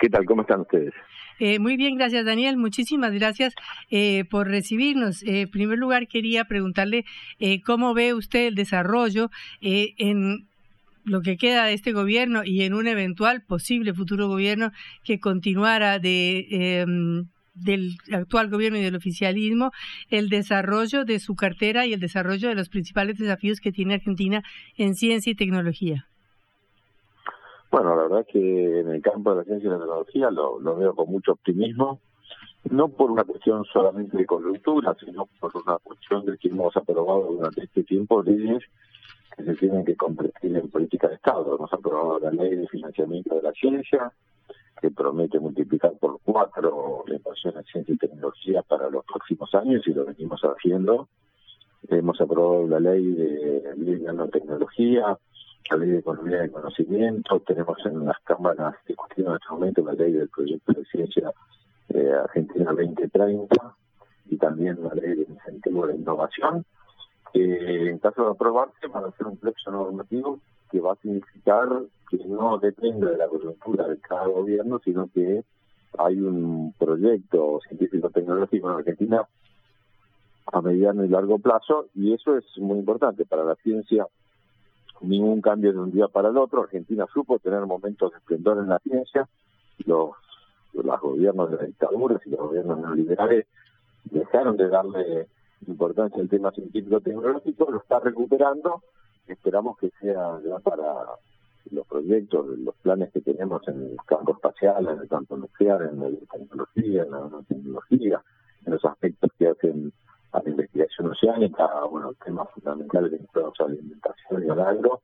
[0.00, 0.24] ¿Qué tal?
[0.24, 0.92] ¿Cómo están ustedes?
[1.38, 2.56] Eh, muy bien, gracias Daniel.
[2.56, 3.54] Muchísimas gracias
[3.90, 5.22] eh, por recibirnos.
[5.22, 7.04] Eh, en primer lugar, quería preguntarle
[7.64, 10.46] cómo ve usted el desarrollo en
[11.04, 14.72] lo que queda de este gobierno y en un eventual posible futuro gobierno
[15.04, 19.70] que continuara de em, del actual gobierno y del oficialismo
[20.10, 24.42] el desarrollo de su cartera y el desarrollo de los principales desafíos que tiene Argentina
[24.76, 26.08] en ciencia y tecnología.
[27.74, 30.76] Bueno, la verdad es que en el campo de la ciencia y la tecnología lo,
[30.76, 31.98] veo con mucho optimismo,
[32.70, 37.32] no por una cuestión solamente de coyuntura, sino por una cuestión de que hemos aprobado
[37.32, 38.62] durante este tiempo leyes
[39.36, 41.56] que se tienen que convertir en política de Estado.
[41.56, 44.12] Hemos aprobado la ley de financiamiento de la ciencia,
[44.80, 49.82] que promete multiplicar por cuatro la inversión en ciencia y tecnología para los próximos años
[49.84, 51.08] y lo venimos haciendo.
[51.88, 55.18] Hemos aprobado la ley de, de nanotecnología,
[55.70, 59.92] la ley de economía de conocimiento, tenemos en las cámaras discutiendo en este momento la
[59.94, 61.32] ley del proyecto de ciencia
[61.88, 63.76] eh, Argentina 2030
[64.26, 66.64] y también la ley de incentivo de innovación.
[67.32, 70.38] que en caso de aprobarse, van a ser un plexo normativo
[70.70, 71.68] que va a significar
[72.08, 75.44] que no depende de la coyuntura de cada gobierno, sino que
[75.98, 79.26] hay un proyecto científico-tecnológico en Argentina
[80.52, 84.06] a mediano y largo plazo, y eso es muy importante para la ciencia
[85.08, 86.62] ningún cambio de un día para el otro.
[86.62, 89.28] Argentina supo tener momentos de esplendor en la ciencia.
[89.86, 90.10] Los,
[90.72, 93.46] los gobiernos de la dictadura y los gobiernos neoliberales
[94.04, 95.28] dejaron de darle
[95.66, 98.82] importancia al tema científico-tecnológico, lo está recuperando.
[99.26, 100.84] Esperamos que sea ya para
[101.70, 106.00] los proyectos, los planes que tenemos en el campo espacial, en el campo nuclear, en
[106.00, 108.22] la tecnología, en la tecnología,
[108.66, 109.92] en los aspectos que hacen
[110.34, 115.02] a la investigación oceánica, bueno, temas fundamentales vinculados a la alimentación y al agro,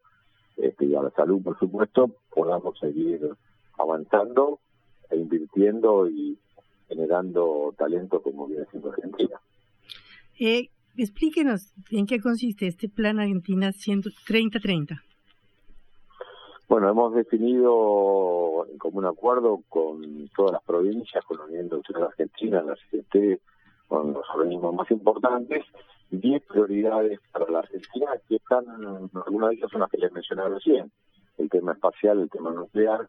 [0.56, 3.20] este, y a la salud, por supuesto, podamos seguir
[3.78, 4.58] avanzando
[5.08, 6.36] e invirtiendo y
[6.88, 9.40] generando talento como viene siendo Argentina.
[10.40, 13.70] Eh, explíquenos en qué consiste este Plan Argentina
[14.26, 15.00] 3030.
[16.68, 22.62] Bueno, hemos definido como un acuerdo con todas las provincias, con la Unión Industrial Argentina,
[22.62, 23.40] la CGT,
[23.90, 25.64] con los organismos más importantes,
[26.12, 28.64] 10 prioridades para la Argentina que están,
[29.26, 30.92] algunas de ellas son las que les mencioné recién,
[31.38, 33.08] el tema espacial, el tema nuclear,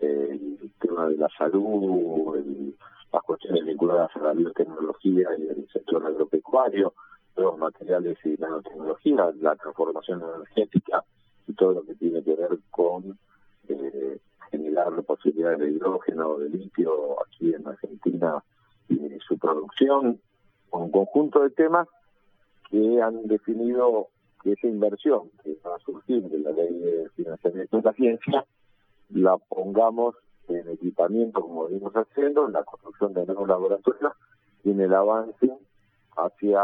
[0.00, 2.34] el tema de la salud,
[3.12, 6.94] las cuestiones vinculadas a la biotecnología y el sector agropecuario,
[7.36, 11.04] los materiales y nanotecnología, la transformación energética
[11.46, 13.18] y todo lo que tiene que ver con
[13.68, 14.18] eh,
[14.50, 18.42] generar posibilidades de hidrógeno, de litio aquí en Argentina
[18.88, 20.20] y su producción,
[20.70, 21.88] un conjunto de temas
[22.70, 24.08] que han definido
[24.42, 28.44] que esa inversión que va a surgir de la ley de financiamiento de la ciencia
[29.10, 30.16] la pongamos
[30.48, 34.12] en equipamiento como venimos haciendo, en la construcción de nuevos laboratorios
[34.62, 35.50] y en el avance
[36.16, 36.62] hacia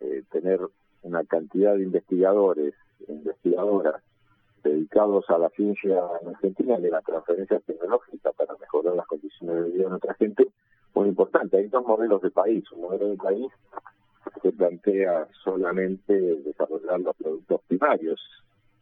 [0.00, 0.60] eh, tener
[1.02, 2.74] una cantidad de investigadores
[3.06, 4.02] e investigadoras
[4.62, 9.64] dedicados a la ciencia en Argentina y a la transferencia tecnológica para mejorar las condiciones
[9.64, 10.48] de vida de nuestra gente,
[10.94, 11.56] muy importante.
[11.56, 12.64] Hay dos modelos de país.
[12.72, 13.52] Un modelo de país
[14.42, 18.20] que plantea solamente desarrollar los productos primarios.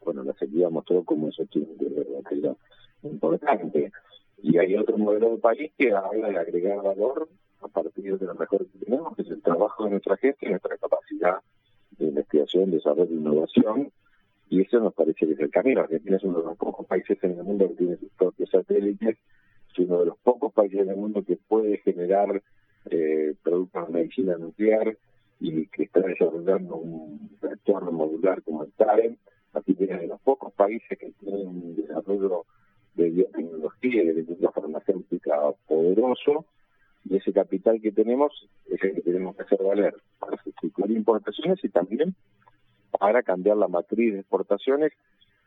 [0.05, 2.57] Bueno, la sequía mostró cómo eso tiene ser
[3.03, 3.93] importante.
[4.43, 7.29] Y hay otro modelo de país que habla de agregar valor
[7.63, 10.51] a partir de lo mejor que tenemos, que es el trabajo de nuestra gente y
[10.51, 11.41] nuestra capacidad
[11.99, 13.93] de investigación, desarrollo e innovación,
[14.49, 15.81] y eso nos parece que es el camino.
[15.81, 19.17] Argentina es uno de los pocos países en el mundo que tiene sus propios satélites,
[19.71, 22.43] es uno de los pocos países en el mundo que puede generar
[22.91, 24.97] eh, productos de medicina nuclear
[25.39, 29.17] y que está desarrollando un reactor modular como el TAREM,
[29.53, 32.45] así que es de los pocos países que tienen un desarrollo
[32.95, 35.37] de biotecnología y de industria farmacéutica
[35.69, 36.47] poderoso,
[37.05, 41.63] y ese capital que tenemos es el que tenemos que hacer valer para sustituir importaciones
[41.63, 42.15] y también
[42.99, 44.93] para cambiar la matriz de exportaciones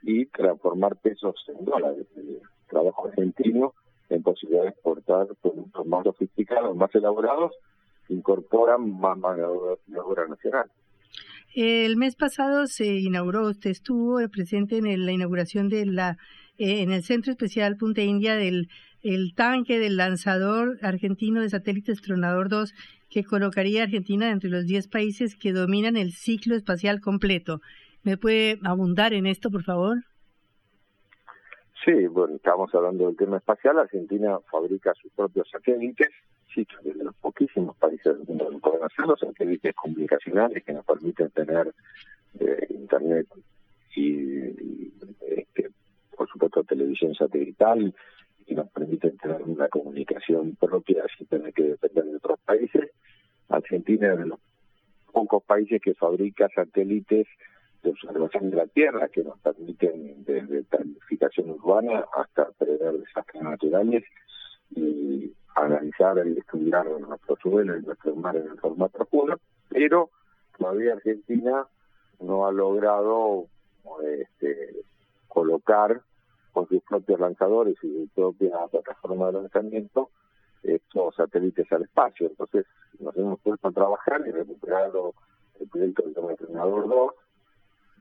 [0.03, 2.05] y transformar pesos en dólares.
[2.15, 3.73] El trabajo argentino
[4.09, 7.53] en posibilidad de exportar productos más sofisticados, más elaborados,
[8.09, 10.69] incorporan más obra nacional.
[11.55, 16.17] El mes pasado se inauguró, usted estuvo presente en la inauguración de la
[16.57, 18.69] eh, en el Centro Especial Punta India del
[19.01, 22.73] el tanque del lanzador argentino de satélites Tronador 2
[23.09, 27.61] que colocaría a Argentina entre los 10 países que dominan el ciclo espacial completo.
[28.03, 30.03] ¿Me puede abundar en esto, por favor?
[31.85, 33.79] Sí, bueno, estamos hablando del tema espacial.
[33.79, 36.09] Argentina fabrica sus propios satélites,
[36.53, 40.85] sí, es de los poquísimos países del mundo que pueden hacerlo, satélites comunicacionales que nos
[40.85, 41.73] permiten tener
[42.39, 43.27] eh, internet
[43.95, 45.69] y, este,
[46.17, 47.93] por supuesto, televisión satelital
[48.45, 52.91] y nos permiten tener una comunicación propia sin tener que depender de otros países.
[53.47, 54.39] Argentina es de los
[55.13, 57.27] pocos países que fabrica satélites
[57.83, 64.03] de observación de la Tierra que nos permiten desde planificación urbana hasta prever desastres naturales
[64.71, 69.37] y analizar y estudiar nuestro suelo y nuestro mar en forma profunda,
[69.69, 70.09] pero
[70.57, 71.65] todavía Argentina
[72.19, 73.45] no ha logrado
[74.03, 74.83] este,
[75.27, 76.01] colocar
[76.51, 80.09] con sus propios lanzadores y su propia plataforma de lanzamiento
[80.63, 82.27] estos satélites al espacio.
[82.27, 82.65] Entonces
[82.99, 85.13] nos hemos puesto a trabajar y recuperado
[85.59, 87.11] el proyecto del Entrenador 2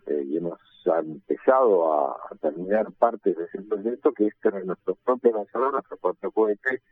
[0.09, 5.33] eh, y hemos empezado a, terminar parte de ese proyecto que es tener nuestro propio
[5.33, 6.83] lanzador, nuestro propio cohete,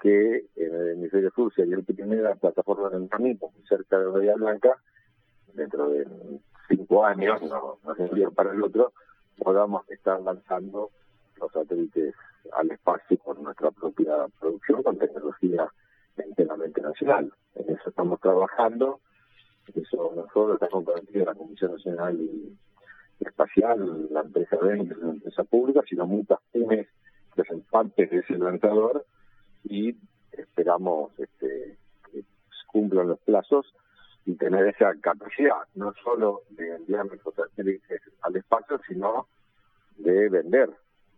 [0.00, 4.34] que en el hemisferio sur sería el primera plataforma de lanzamiento muy cerca de Bahía
[4.36, 4.78] Blanca,
[5.52, 6.06] dentro de
[6.68, 8.92] cinco años, no, no un día para el otro,
[9.38, 10.90] podamos estar lanzando
[11.40, 12.14] los satélites
[12.52, 15.68] al espacio con nuestra propia producción, con tecnología
[16.16, 17.32] enteramente nacional.
[17.54, 19.00] En eso estamos trabajando,
[19.74, 22.18] eso nosotros está comprometido la Comisión Nacional
[23.20, 26.86] Espacial, la empresa de una empresa pública, sino muchas pymes
[27.34, 29.04] que son parte de ese lanzador
[29.64, 29.96] y
[30.32, 31.78] esperamos este,
[32.12, 32.24] que
[32.66, 33.66] cumplan los plazos
[34.26, 39.28] y tener esa capacidad, no solo de enviar nuestros satélites al espacio, sino
[39.96, 40.70] de vender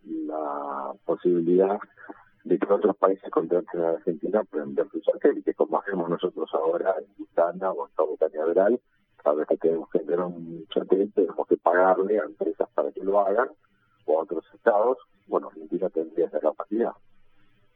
[0.03, 1.79] la posibilidad
[2.47, 6.95] de que otros países contraten a Argentina para vender sus satélites, como hacemos nosotros ahora
[6.97, 8.79] en Butana o en Cabo Cañaveral,
[9.21, 13.19] cada vez que tenemos que un satélite tenemos que pagarle a empresas para que lo
[13.19, 13.49] hagan,
[14.05, 16.93] o a otros estados, bueno, Argentina tendría esa capacidad.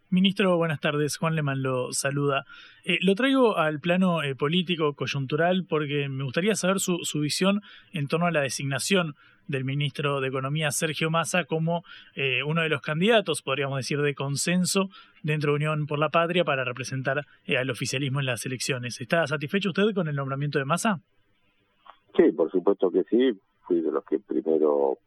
[0.10, 1.18] Ministro, buenas tardes.
[1.18, 2.46] Juan Leman lo saluda.
[2.84, 7.62] Eh, lo traigo al plano eh, político, coyuntural, porque me gustaría saber su, su, visión
[7.94, 9.16] en torno a la designación
[9.48, 11.84] del ministro de Economía, Sergio Massa, como
[12.16, 14.90] eh, uno de los candidatos, podríamos decir, de consenso
[15.24, 19.02] dentro de Unión por la Patria para representar al oficialismo en las elecciones.
[19.02, 21.00] ¿Está satisfecho usted con el nombramiento de Massa?
[22.16, 23.32] Sí, por supuesto que sí.
[23.68, 24.98] Fui de los que primero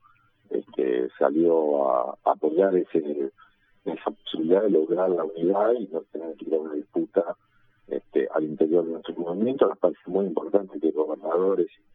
[0.50, 3.32] este, salió a apoyar ese
[3.84, 7.36] esa posibilidad de lograr la unidad y no tener que ir a una disputa
[7.86, 9.66] este, al interior de nuestro movimiento.
[9.66, 11.93] Nos parece muy importante que gobernadores, intendentes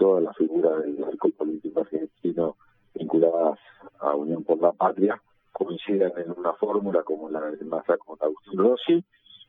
[0.00, 2.56] y todas las figuras del arco político argentino
[2.94, 3.58] vinculadas
[3.98, 5.20] a Unión por la Patria
[5.52, 9.04] coincidan en una fórmula como la de Massa con Agustín Rossi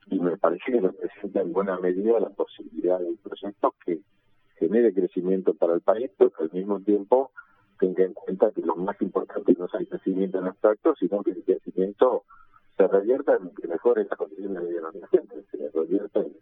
[0.08, 4.00] y me parece que representa en buena medida la posibilidad de un proyecto que
[4.58, 7.32] genere crecimiento para el país, pero que al mismo tiempo
[7.80, 11.32] tenga en cuenta que lo más importante no es el crecimiento en abstracto, sino que
[11.32, 12.24] el crecimiento
[12.78, 16.34] se revierta en que mejore las condiciones de vida de la gente, se revierta en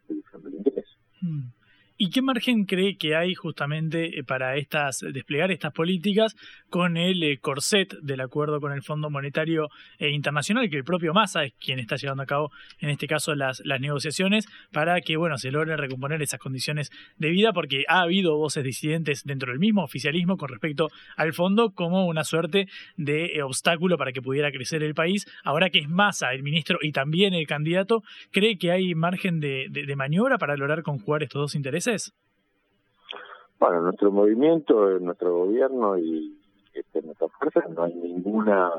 [2.02, 6.34] ¿Y qué margen cree que hay justamente eh, para estas desplegar estas políticas
[6.70, 11.14] con el eh, corset del acuerdo con el Fondo Monetario eh, Internacional, que el propio
[11.14, 15.38] Massa es quien está llevando a cabo en este caso las, negociaciones para que bueno
[15.38, 19.84] se logren recomponer esas condiciones de vida, porque ha habido voces disidentes dentro del mismo
[19.84, 20.88] oficialismo con respecto
[21.18, 25.28] al fondo como una suerte de obstáculo para que pudiera crecer el país.
[25.43, 29.95] Ahora que es Massa el ministro y también el candidato, ¿cree que hay margen de
[29.97, 31.89] maniobra para lograr conjugar estos dos intereses?
[33.60, 36.38] Bueno, nuestro movimiento, en nuestro gobierno y
[36.74, 38.72] este, nuestra fuerza no hay ninguna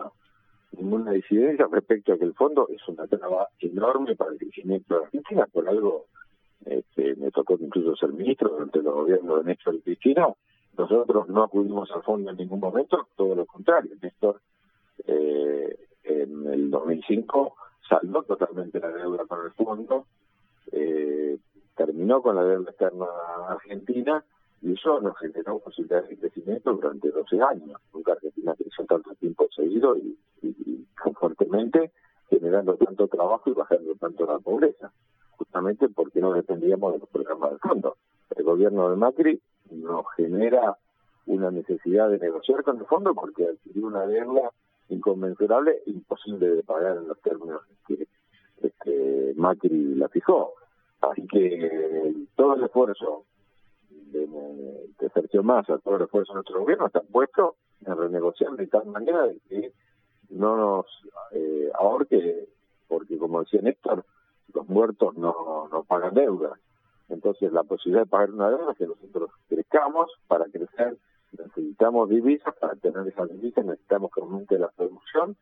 [0.72, 5.04] ninguna disidencia respecto a que el fondo es una traba enorme para el crecimiento de
[5.04, 6.06] Argentina, por algo
[6.64, 10.28] este, me tocó incluso ser ministro durante los gobiernos de Néstor y Cristina,
[10.76, 13.92] nosotros no acudimos al fondo en ningún momento, todo lo contrario.
[14.00, 14.40] Néstor
[15.06, 17.54] eh, en el 2005
[17.88, 20.06] saldó totalmente la deuda con el fondo,
[20.72, 21.38] eh,
[21.86, 23.06] terminó con la deuda externa
[23.48, 24.22] argentina
[24.60, 27.80] y eso nos generó posibilidades de crecimiento durante 12 años.
[27.94, 30.18] Nunca Argentina creció tanto tiempo seguido y,
[31.18, 31.90] fuertemente,
[32.28, 34.92] generando tanto trabajo y bajando tanto la pobreza,
[35.38, 37.96] justamente porque no dependíamos de los programas del fondo.
[38.36, 40.76] El gobierno de Macri nos genera
[41.24, 44.50] una necesidad de negociar con el fondo porque adquirió una deuda
[44.90, 48.06] inconmensurable, imposible de pagar en los términos que
[48.62, 50.59] este, Macri la fijó.
[51.00, 53.24] Así que todo el esfuerzo
[53.90, 54.26] de,
[54.98, 58.86] de Sergio Massa, todo el esfuerzo de nuestro gobierno está puesto en renegociar de tal
[58.86, 59.72] manera de que
[60.30, 60.86] no nos
[61.32, 62.48] eh, ahorque,
[62.88, 64.04] porque como decía Néstor,
[64.52, 66.58] los muertos no, no pagan deuda.
[67.08, 70.96] Entonces la posibilidad de pagar una deuda es que nosotros crezcamos, para crecer
[71.38, 75.36] necesitamos divisas, para tener esas divisas necesitamos que aumente la producción,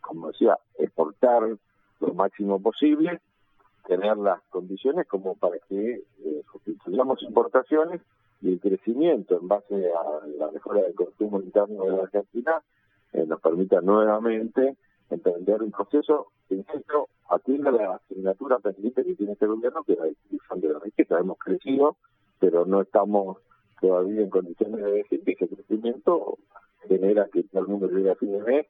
[0.00, 1.56] como decía, exportar
[2.00, 3.20] lo máximo posible,
[3.88, 6.42] tener las condiciones como para que eh,
[7.22, 8.00] importaciones
[8.40, 12.62] y el crecimiento en base a la mejora del consumo interno de la Argentina
[13.12, 14.76] eh, nos permita nuevamente
[15.10, 19.98] emprender un proceso que, insisto, atienda la asignatura pendiente que tiene este gobierno, que es
[19.98, 21.18] la distribución de la riqueza.
[21.18, 21.96] Hemos crecido,
[22.38, 23.38] pero no estamos
[23.80, 26.38] todavía en condiciones de decir que ese crecimiento
[26.86, 28.66] genera que todo el mundo llegue a fin de mes,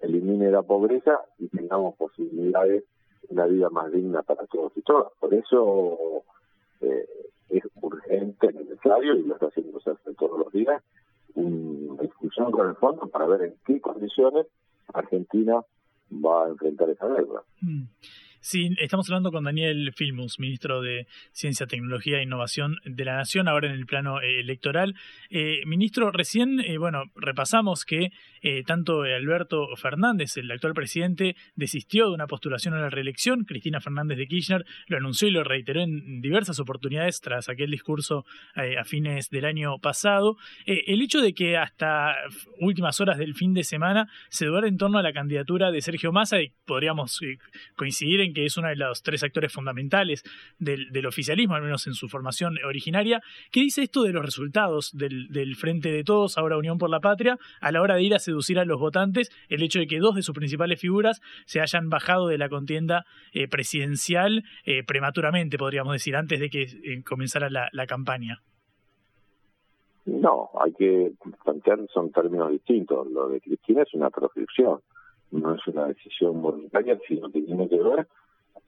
[0.00, 2.93] elimine la pobreza y tengamos posibilidades de
[3.28, 5.12] una vida más digna para todos y todas.
[5.18, 6.24] Por eso
[6.80, 7.08] eh,
[7.50, 9.80] es urgente, necesario, y lo está haciendo
[10.16, 10.82] todos los días,
[11.34, 14.46] una discusión con el fondo para ver en qué condiciones
[14.92, 15.64] Argentina
[16.12, 17.06] va a enfrentar esa.
[17.60, 17.82] Mm.
[18.46, 23.48] Sí, estamos hablando con Daniel Filmus, ministro de Ciencia, Tecnología e Innovación de la Nación,
[23.48, 24.96] ahora en el plano eh, electoral.
[25.30, 28.12] Eh, ministro, recién, eh, bueno, repasamos que
[28.66, 33.46] tanto Alberto Fernández, el actual presidente, desistió de una postulación a la reelección.
[33.46, 38.26] Cristina Fernández de Kirchner lo anunció y lo reiteró en diversas oportunidades tras aquel discurso
[38.54, 40.36] a fines del año pasado.
[40.66, 42.14] el hecho de que hasta
[42.60, 46.12] últimas horas del fin de semana se dudara en torno a la candidatura de Sergio
[46.12, 47.18] Massa, y podríamos
[47.76, 50.22] coincidir en que es uno de los tres actores fundamentales
[50.58, 53.22] del, oficialismo, al menos en su formación originaria.
[53.50, 57.38] ¿Qué dice esto de los resultados del, Frente de Todos, ahora Unión por la Patria,
[57.60, 60.14] a la hora de ir a seducir a los votantes, el hecho de que dos
[60.14, 65.92] de sus principales figuras se hayan bajado de la contienda eh, presidencial eh, prematuramente, podríamos
[65.92, 68.42] decir, antes de que eh, comenzara la, la campaña?
[70.06, 71.12] No, hay que
[71.42, 73.06] plantear, son términos distintos.
[73.10, 74.80] Lo de Cristina es una proscripción,
[75.30, 78.06] no es una decisión voluntaria, sino que tiene que ver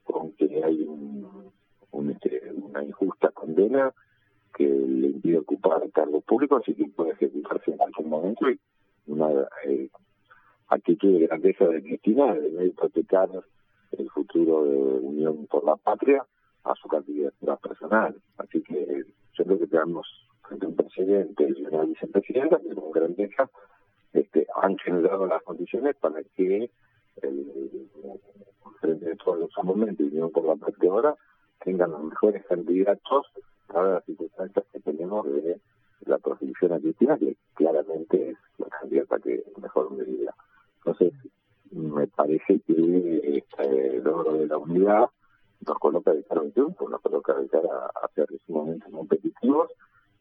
[0.07, 3.93] con que hay un, este, una injusta condena
[4.55, 8.59] que le impide ocupar cargos públicos y que puede ejecutarse en cualquier momento y
[9.07, 9.29] una
[9.67, 9.91] eh,
[10.69, 13.29] actitud de grandeza de Cristina de hipotecar
[13.93, 16.25] el futuro de Unión por la Patria
[16.65, 18.17] a su candidatura personal.
[18.39, 19.05] Así que
[19.35, 20.07] yo creo que tenemos
[20.43, 23.51] frente un presidente y una vicepresidenta que con grandeza
[24.13, 26.71] este, han generado las condiciones para que
[28.81, 31.17] frente de todos los momentos y no por la parte ahora
[31.65, 33.27] tengan los mejores candidatos
[33.67, 35.61] para las circunstancias que tenemos de
[36.05, 40.35] la prostitución argentina, que claramente es la candidata que mejor me diría.
[40.79, 41.13] Entonces,
[41.73, 45.07] me parece que este logro de la unidad
[45.67, 49.71] nos coloca de cara a un triunfo, nos coloca de cara a ser sumamente competitivos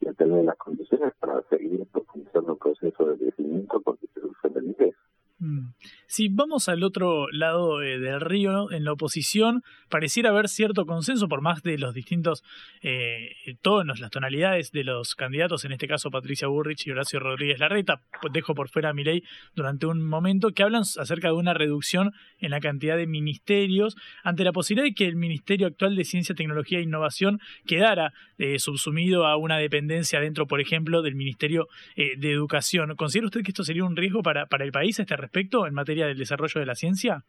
[0.00, 4.50] y a tener las condiciones para seguir profundizando el proceso de crecimiento porque se usa
[4.54, 4.98] el ingreso.
[5.38, 5.72] Mm.
[6.06, 11.28] Si vamos al otro lado eh, del río, en la oposición, pareciera haber cierto consenso
[11.28, 12.42] por más de los distintos
[12.80, 17.58] eh, tonos, las tonalidades de los candidatos, en este caso Patricia Burrich y Horacio Rodríguez
[17.58, 18.00] Larreta,
[18.32, 19.22] dejo por fuera a Milei
[19.54, 24.42] durante un momento, que hablan acerca de una reducción en la cantidad de ministerios ante
[24.42, 29.26] la posibilidad de que el Ministerio actual de Ciencia, Tecnología e Innovación quedara eh, subsumido
[29.26, 32.94] a una dependencia dentro, por ejemplo, del Ministerio de Educación.
[32.96, 36.06] ¿Considera usted que esto sería un riesgo para, para el país, este respecto en materia
[36.06, 37.24] del desarrollo de la ciencia?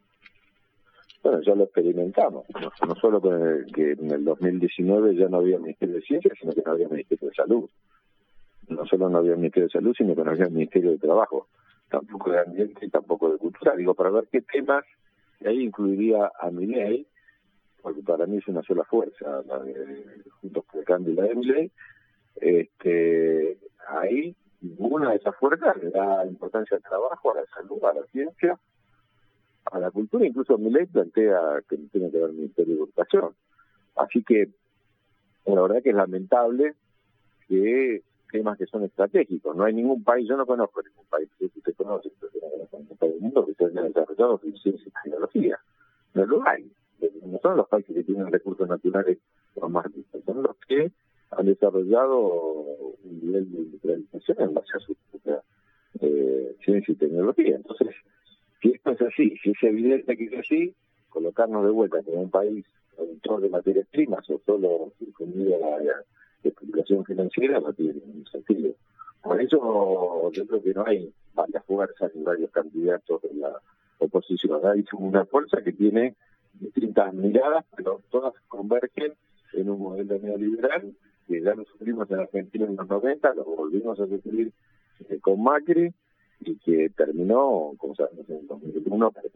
[1.24, 2.46] Bueno, ya lo experimentamos,
[2.88, 3.20] no, solo
[3.74, 7.30] que en el 2019 ya no había Ministerio de Ciencia, sino que no había Ministerio
[7.30, 7.70] de Salud.
[8.70, 11.48] No solo no había Ministerio de Salud, sino que no había Ministerio de Trabajo,
[11.90, 13.76] tampoco de Ambiente y tampoco de Cultura.
[13.76, 14.86] Digo, para ver qué temas,
[15.42, 17.08] y ahí incluiría a mi ley,
[17.82, 21.24] porque para mí es una sola fuerza, la de Juntos por el Cambio y la
[21.24, 21.72] de mi ley,
[22.36, 27.94] este, ahí ninguna de esas fuerzas le da importancia al trabajo, a la salud, a
[27.94, 28.60] la ciencia,
[29.66, 30.26] a la cultura.
[30.26, 31.40] Incluso mi ley plantea
[31.70, 33.36] que tiene que ver el Ministerio de Educación.
[33.96, 34.50] Así que
[35.46, 36.76] La verdad que es lamentable
[37.48, 39.56] que temas que son estratégicos.
[39.56, 43.46] No hay ningún país, yo no conozco ningún país, que usted conoce, pero del mundo
[43.46, 45.58] que se haya desarrollado en ciencia y tecnología.
[46.14, 46.70] No lo hay.
[47.24, 49.20] No son los países que tienen recursos naturales
[49.70, 49.86] más
[50.26, 50.92] los que
[51.32, 52.20] han desarrollado
[53.04, 54.96] un nivel de industrialización en base a su
[56.02, 57.56] eh, ciencia y tecnología.
[57.56, 57.96] Entonces,
[58.62, 60.74] si esto es así, si es evidente que es así,
[61.10, 62.66] colocarnos de vuelta como un país
[62.96, 65.94] productor de materias primas o solo circundido a la,
[66.44, 68.74] especulación financiera no tiene ningún sentido.
[69.22, 73.60] Por eso yo creo que no hay varias fuerzas ni varios candidatos de la
[73.98, 74.62] oposición.
[74.66, 76.16] Hay una fuerza que tiene
[76.54, 79.14] distintas miradas, pero todas convergen
[79.54, 80.94] en un modelo neoliberal
[81.28, 84.52] que ya lo sufrimos en Argentina en los 90, lo volvimos a sufrir
[85.10, 85.94] eh, con Macri
[86.42, 89.30] y que terminó, como sabemos, en el 2001, que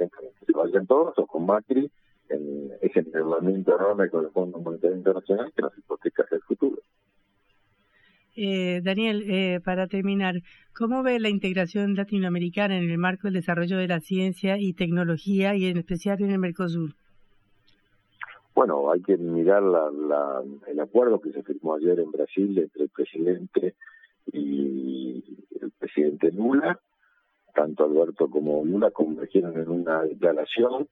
[0.46, 1.90] se vayan todos, o con Macri,
[2.30, 6.82] en ese endeudamiento enorme con el Fondo Monetario Internacional que nos hipoteca el futuro.
[8.36, 10.36] Eh, Daniel, eh, para terminar,
[10.74, 15.56] ¿cómo ve la integración latinoamericana en el marco del desarrollo de la ciencia y tecnología
[15.56, 16.96] y en especial en el Mercosur?
[18.54, 22.90] Bueno, hay que mirar la, el acuerdo que se firmó ayer en Brasil entre el
[22.90, 23.76] presidente
[24.32, 25.24] y
[25.60, 26.80] el presidente Lula.
[27.54, 30.88] Tanto Alberto como Lula convergieron en una declaración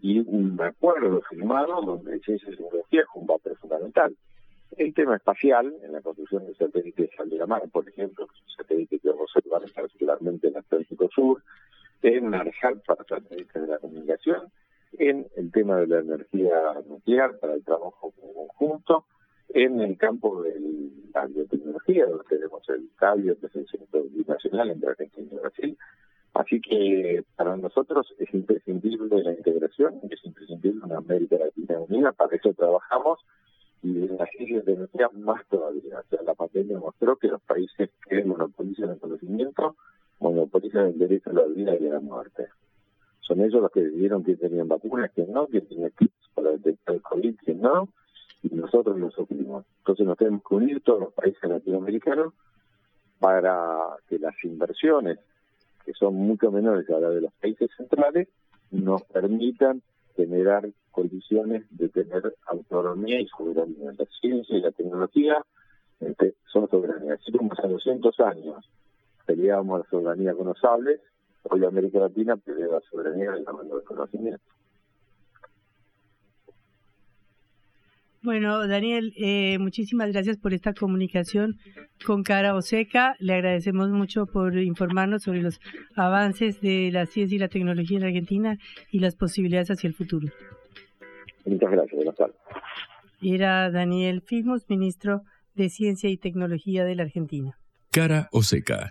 [0.00, 4.16] y un acuerdo firmado donde y tecnología es un papel fundamental.
[4.76, 8.90] El tema espacial, en la construcción del satélite de la Mar, por ejemplo, que es
[8.90, 11.42] un que observar particularmente en el Atlántico Sur,
[12.02, 14.52] en ARJAL para satélites de la comunicación,
[14.92, 16.56] en el tema de la energía
[16.88, 19.04] nuclear para el trabajo conjunto,
[19.50, 20.54] en el campo de
[21.14, 25.78] la biotecnología, donde tenemos el CABIO, que es el Centro Binacional entre Argentina y Brasil.
[26.34, 32.36] Así que para nosotros es imprescindible la integración, es imprescindible una América Latina unida, para
[32.36, 33.20] eso trabajamos
[33.82, 36.00] y en la crisis de energía más todavía.
[36.00, 39.76] O sea, la pandemia mostró que los países que monopolizan el conocimiento
[40.20, 42.48] monopolizan el derecho a la vida y a la muerte.
[43.28, 46.94] Son ellos los que decidieron que tenían vacunas, que no, que tenían kits para detectar
[46.94, 47.88] el COVID, que no,
[48.42, 49.66] y nosotros lo sufrimos.
[49.80, 52.32] Entonces nos tenemos que unir todos los países latinoamericanos
[53.18, 53.76] para
[54.08, 55.18] que las inversiones,
[55.84, 58.28] que son mucho menores a las de los países centrales,
[58.70, 59.82] nos permitan
[60.16, 63.92] generar condiciones de tener autonomía y soberanía.
[63.98, 65.44] La ciencia y la tecnología
[66.00, 67.20] este, son soberanías.
[67.36, 68.70] Como hace 200 años
[69.26, 71.00] peleábamos la soberanía con los sables,
[71.50, 74.42] hoy América Latina pelea la soberanía en el del conocimiento.
[78.22, 81.56] Bueno, Daniel, eh, muchísimas gracias por esta comunicación
[82.04, 83.14] con Cara Oseca.
[83.20, 85.60] Le agradecemos mucho por informarnos sobre los
[85.94, 88.58] avances de la ciencia y la tecnología en Argentina
[88.90, 90.28] y las posibilidades hacia el futuro.
[91.46, 92.36] Muchas gracias, buenas tardes.
[93.22, 95.22] Era Daniel Filmos, ministro
[95.54, 97.56] de Ciencia y Tecnología de la Argentina.
[97.90, 98.90] Cara Oseca.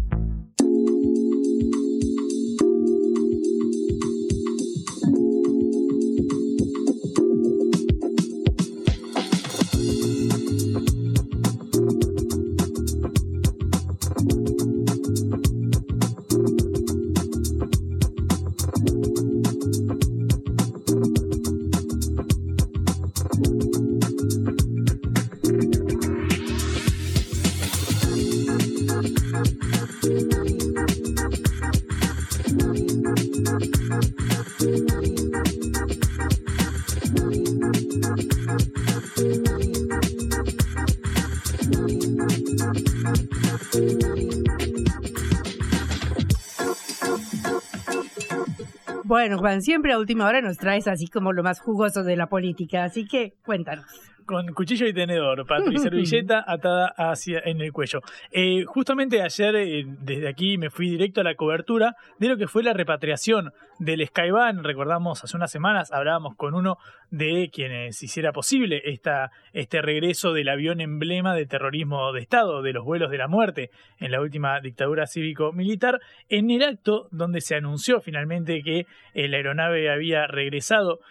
[49.21, 52.25] Bueno, Juan, siempre a última hora nos traes así como lo más jugoso de la
[52.25, 53.85] política, así que cuéntanos
[54.31, 58.01] con cuchillo y tenedor, y servilleta atada hacia en el cuello.
[58.31, 62.47] Eh, justamente ayer, eh, desde aquí, me fui directo a la cobertura de lo que
[62.47, 64.63] fue la repatriación del Skyban.
[64.63, 66.77] Recordamos, hace unas semanas hablábamos con uno
[67.09, 72.73] de quienes hiciera posible esta, este regreso del avión emblema de terrorismo de Estado, de
[72.73, 73.69] los vuelos de la muerte
[73.99, 79.37] en la última dictadura cívico-militar, en el acto donde se anunció finalmente que eh, la
[79.37, 81.01] aeronave había regresado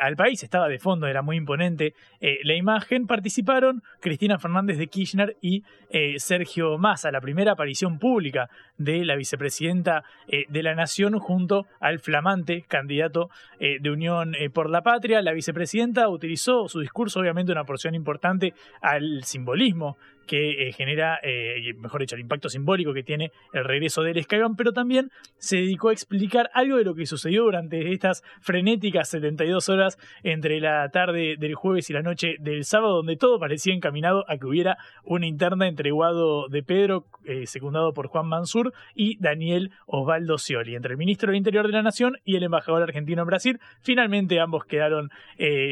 [0.00, 1.94] al país, estaba de fondo, era muy imponente
[2.42, 8.48] la imagen participaron Cristina Fernández de Kirchner y eh, Sergio Massa, la primera aparición pública
[8.76, 14.70] de la vicepresidenta eh, de la Nación junto al flamante candidato eh, de Unión por
[14.70, 15.22] la Patria.
[15.22, 19.96] La vicepresidenta utilizó su discurso, obviamente una porción importante, al simbolismo
[20.28, 24.54] que eh, genera, eh, mejor dicho, el impacto simbólico que tiene el regreso del Skyban,
[24.54, 29.68] pero también se dedicó a explicar algo de lo que sucedió durante estas frenéticas 72
[29.68, 34.24] horas entre la tarde del jueves y la noche del sábado, donde todo parecía encaminado
[34.28, 39.16] a que hubiera una interna entre Guado de Pedro, eh, secundado por Juan Mansur, y
[39.18, 43.22] Daniel Osvaldo Scioli, entre el ministro del Interior de la Nación y el embajador argentino
[43.22, 43.60] en Brasil.
[43.80, 45.10] Finalmente ambos quedaron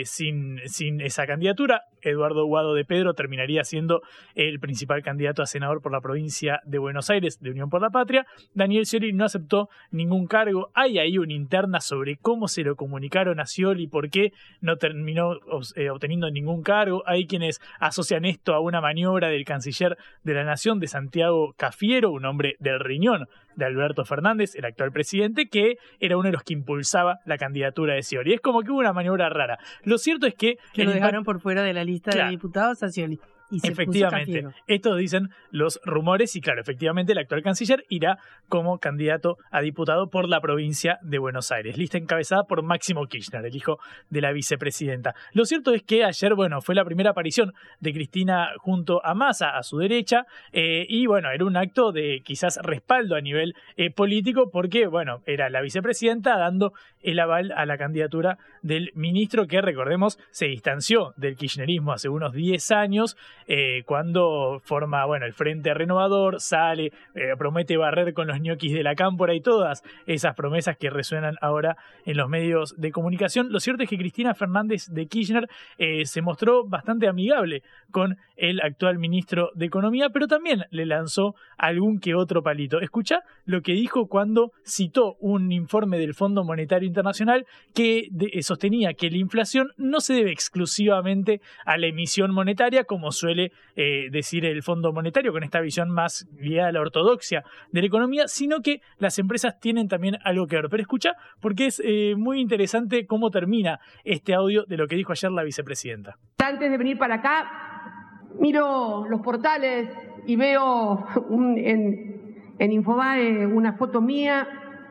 [0.04, 1.82] sin, sin esa candidatura.
[2.00, 4.00] Eduardo Guado de Pedro terminaría siendo
[4.48, 7.90] el principal candidato a senador por la provincia de Buenos Aires de Unión por la
[7.90, 8.26] Patria.
[8.54, 10.70] Daniel Scioli no aceptó ningún cargo.
[10.74, 15.34] Hay ahí una interna sobre cómo se lo comunicaron a Scioli, por qué no terminó
[15.74, 17.02] eh, obteniendo ningún cargo.
[17.06, 22.10] Hay quienes asocian esto a una maniobra del canciller de la Nación de Santiago Cafiero,
[22.10, 23.26] un hombre del riñón
[23.56, 27.94] de Alberto Fernández, el actual presidente, que era uno de los que impulsaba la candidatura
[27.94, 28.34] de Scioli.
[28.34, 29.58] Es como que hubo una maniobra rara.
[29.82, 30.58] Lo cierto es que...
[30.74, 33.18] Que lo dejaron por fuera de la lista de diputados a Scioli
[33.62, 38.18] efectivamente, esto dicen los rumores y claro, efectivamente el actual canciller irá
[38.48, 43.44] como candidato a diputado por la provincia de Buenos Aires, lista encabezada por Máximo Kirchner,
[43.44, 43.78] el hijo
[44.10, 45.14] de la vicepresidenta.
[45.32, 49.56] Lo cierto es que ayer, bueno, fue la primera aparición de Cristina junto a Massa
[49.56, 53.90] a su derecha eh, y bueno, era un acto de quizás respaldo a nivel eh,
[53.90, 56.72] político porque, bueno, era la vicepresidenta dando
[57.02, 62.32] el aval a la candidatura del ministro que, recordemos, se distanció del kirchnerismo hace unos
[62.32, 63.16] 10 años
[63.46, 68.82] eh, cuando forma, bueno, el Frente Renovador, sale, eh, promete barrer con los ñoquis de
[68.82, 73.52] la cámpora y todas esas promesas que resuenan ahora en los medios de comunicación.
[73.52, 78.60] Lo cierto es que Cristina Fernández de Kirchner eh, se mostró bastante amigable con el
[78.60, 82.80] actual ministro de Economía, pero también le lanzó algún que otro palito.
[82.80, 88.08] Escucha lo que dijo cuando citó un informe del Fondo Monetario Internacional que
[88.42, 94.08] sostenía que la inflación no se debe exclusivamente a la emisión monetaria, como suele eh,
[94.10, 98.28] decir el Fondo Monetario con esta visión más guiada a la ortodoxia de la economía,
[98.28, 100.68] sino que las empresas tienen también algo que ver.
[100.70, 105.12] Pero escucha, porque es eh, muy interesante cómo termina este audio de lo que dijo
[105.12, 106.16] ayer la vicepresidenta.
[106.38, 109.88] Antes de venir para acá, miro los portales
[110.26, 114.48] y veo en, en Infobae una foto mía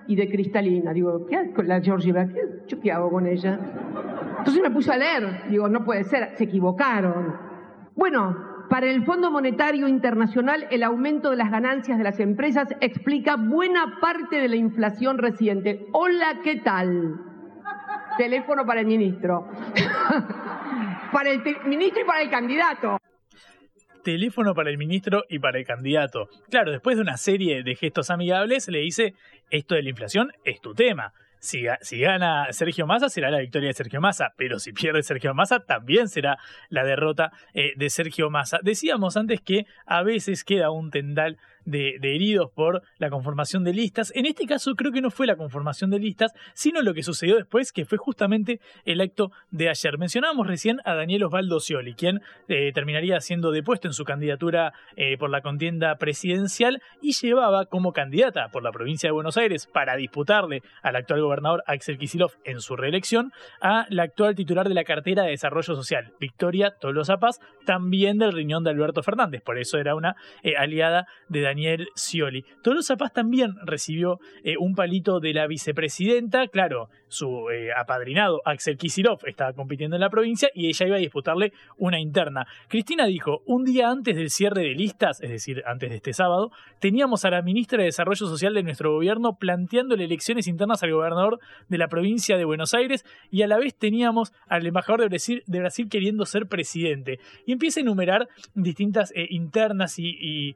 [0.07, 0.93] y de Cristalina.
[0.93, 2.27] Digo, ¿qué hago con la Georgieva?
[2.27, 3.59] ¿Qué, ¿Yo qué hago con ella?
[4.37, 5.49] Entonces me puse a leer.
[5.49, 7.44] Digo, no puede ser, se equivocaron.
[7.95, 13.37] Bueno, para el Fondo Monetario Internacional, el aumento de las ganancias de las empresas explica
[13.37, 15.87] buena parte de la inflación reciente.
[15.93, 17.21] Hola, ¿qué tal?
[18.17, 19.47] Teléfono para el ministro.
[21.13, 22.97] para el ministro y para el candidato
[24.03, 26.29] teléfono para el ministro y para el candidato.
[26.51, 29.15] Claro, después de una serie de gestos amigables, le dice,
[29.49, 31.11] esto de la inflación es tu tema
[31.45, 35.59] si, gana Sergio Massa, será la victoria de Sergio Massa, pero si pierde Sergio Massa,
[35.59, 36.37] también será
[36.69, 38.59] la derrota eh, de Sergio Massa.
[38.63, 44.11] Decíamos antes que a veces queda un tendal de, heridos por la conformación de listas.
[44.15, 47.35] En este caso creo que no fue la conformación de listas, sino lo que sucedió
[47.35, 49.97] después, que fue justamente el acto de ayer.
[49.97, 55.17] Mencionábamos recién a Daniel Osvaldo Scioli, quien eh, terminaría siendo depuesto en su candidatura eh,
[55.17, 59.95] por la contienda presidencial y llevaba como candidata por la provincia de Buenos Aires para
[59.95, 64.83] disputarle al actual gobernador Axel Kisilov en su reelección a la actual titular de la
[64.83, 69.41] cartera de Desarrollo Social, Victoria Tolosa Paz, también del riñón de Alberto Fernández.
[69.41, 72.43] Por eso era una eh, aliada de Daniel Daniel Scioli.
[72.61, 78.77] Tolosa Paz también recibió eh, un palito de la vicepresidenta, claro, su eh, apadrinado Axel
[78.77, 82.45] Kisilov estaba compitiendo en la provincia y ella iba a disputarle una interna.
[82.67, 86.51] Cristina dijo, un día antes del cierre de listas, es decir, antes de este sábado,
[86.79, 91.39] teníamos a la ministra de Desarrollo Social de nuestro gobierno planteándole elecciones internas al gobernador
[91.69, 95.89] de la provincia de Buenos Aires y a la vez teníamos al embajador de Brasil,
[95.89, 97.19] queriendo ser presidente.
[97.45, 100.55] Y empieza a enumerar distintas eh, internas y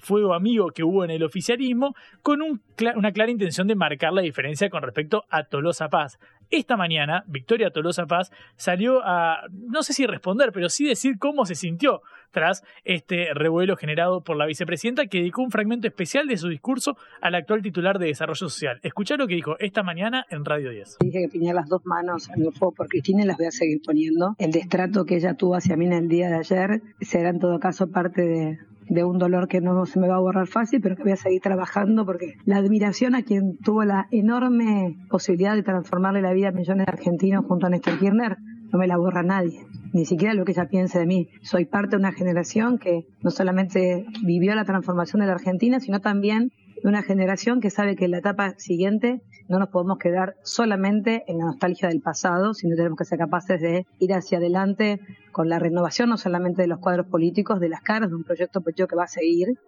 [0.00, 4.70] fuego amigo que hubo en el oficialismo, con una clara intención de marcar la diferencia
[4.70, 6.18] con respecto a Tolosa Paz.
[6.50, 11.44] Esta mañana, Victoria Tolosa Paz salió a, no sé si responder, pero sí decir cómo
[11.44, 16.36] se sintió tras este revuelo generado por la vicepresidenta, que dedicó un fragmento especial de
[16.36, 18.78] su discurso al actual titular de Desarrollo Social.
[18.82, 20.98] Escuchá lo que dijo esta mañana en Radio 10.
[21.00, 23.50] Dije que ponía las dos manos en el fuego por Cristina y las voy a
[23.50, 24.34] seguir poniendo.
[24.38, 27.58] El destrato que ella tuvo hacia mí en el día de ayer será en todo
[27.58, 30.96] caso parte de, de un dolor que no se me va a borrar fácil, pero
[30.96, 35.62] que voy a seguir trabajando porque la admiración a quien tuvo la enorme posibilidad de
[35.62, 38.36] transformarle la vida a millones de argentinos junto a Néstor Kirchner,
[38.72, 41.28] no me la borra nadie, ni siquiera lo que ella piense de mí.
[41.42, 46.00] Soy parte de una generación que no solamente vivió la transformación de la Argentina, sino
[46.00, 46.52] también
[46.86, 51.24] de una generación que sabe que en la etapa siguiente no nos podemos quedar solamente
[51.26, 55.00] en la nostalgia del pasado, sino tenemos que ser capaces de ir hacia adelante
[55.32, 58.60] con la renovación no solamente de los cuadros políticos, de las caras de un proyecto
[58.60, 59.58] político que va a seguir,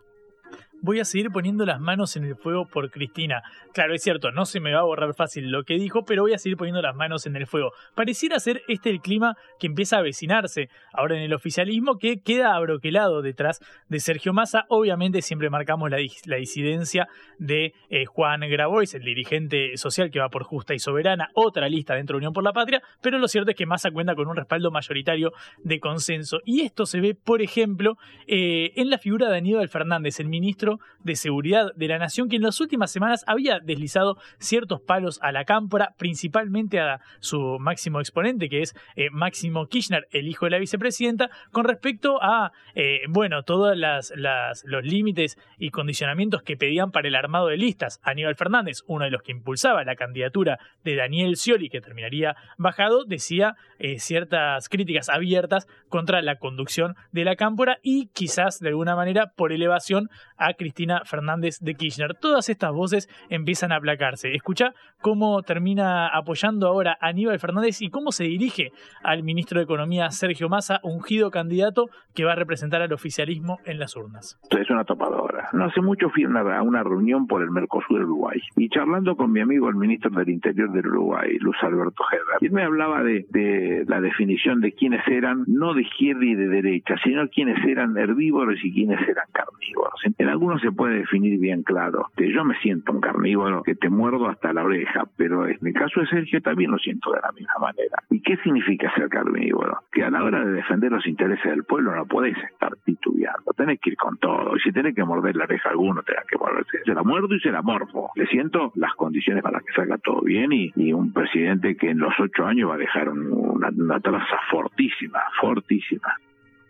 [0.81, 3.43] voy a seguir poniendo las manos en el fuego por Cristina.
[3.73, 6.35] Claro, es cierto, no se me va a borrar fácil lo que dijo, pero voy
[6.35, 7.73] a seguir poniendo las manos en el fuego.
[7.95, 12.55] Pareciera ser este el clima que empieza a avecinarse ahora en el oficialismo, que queda
[12.55, 14.65] abroquelado detrás de Sergio Massa.
[14.69, 15.99] Obviamente siempre marcamos la,
[16.39, 17.09] disidencia
[17.39, 21.95] de eh, Juan Grabois, el dirigente social que va por Justa y Soberana, otra lista
[21.95, 24.37] dentro de Unión por la Patria, pero lo cierto es que Massa cuenta con un
[24.37, 26.41] respaldo mayoritario de consenso.
[26.45, 30.68] Y esto se ve, por ejemplo, eh, en la figura de Aníbal Fernández, el ministro
[31.03, 35.33] de Seguridad de la Nación, que en las últimas semanas había deslizado ciertos palos a
[35.33, 40.51] la cámpora, principalmente a su máximo exponente, que es eh, Máximo Kirchner, el hijo de
[40.51, 47.09] la vicepresidenta, con respecto a, eh, bueno, todos los límites y condicionamientos que pedían para
[47.09, 48.01] el armado de listas.
[48.03, 53.05] Aníbal Fernández, uno de los que impulsaba la candidatura de Daniel Scioli, que terminaría bajado,
[53.05, 58.97] decía eh, ciertas críticas abiertas contra la conducción de la cámpora y quizás de alguna
[58.97, 62.15] manera por elevación a Cristina Fernández de Kirchner.
[62.15, 64.35] Todas estas voces empiezan a aplacarse.
[64.35, 69.65] Escucha cómo termina apoyando ahora a Aníbal Fernández y cómo se dirige al ministro de
[69.65, 74.39] Economía Sergio Massa, ungido candidato que va a representar al oficialismo en las urnas.
[74.51, 75.49] Es una topadora.
[75.53, 79.33] No hace mucho fui a una, reunión por el Mercosur de Uruguay y charlando con
[79.33, 83.85] mi amigo el ministro del Interior del Uruguay, Luz Alberto Herrera, él me hablaba de,
[83.87, 88.57] la definición de quiénes eran, no de izquierda y de derecha, sino quiénes eran herbívoros
[88.63, 90.01] y quiénes eran carnívoros.
[90.17, 92.07] En algunos no se puede definir bien claro.
[92.17, 96.01] Yo me siento un carnívoro que te muerdo hasta la oreja, pero en el caso
[96.01, 98.03] de Sergio también lo siento de la misma manera.
[98.11, 99.79] ¿Y qué significa ser carnívoro?
[99.93, 103.81] Que a la hora de defender los intereses del pueblo no podés estar titubeando, tenés
[103.81, 104.57] que ir con todo.
[104.57, 106.79] Y si tenés que morder la oreja a alguno, tenés que morderse.
[106.85, 108.11] Se la muerdo y se la morfo.
[108.15, 112.15] Le siento las condiciones para que salga todo bien y, un presidente que en los
[112.19, 116.17] ocho años va a dejar una, una traza fortísima, fortísima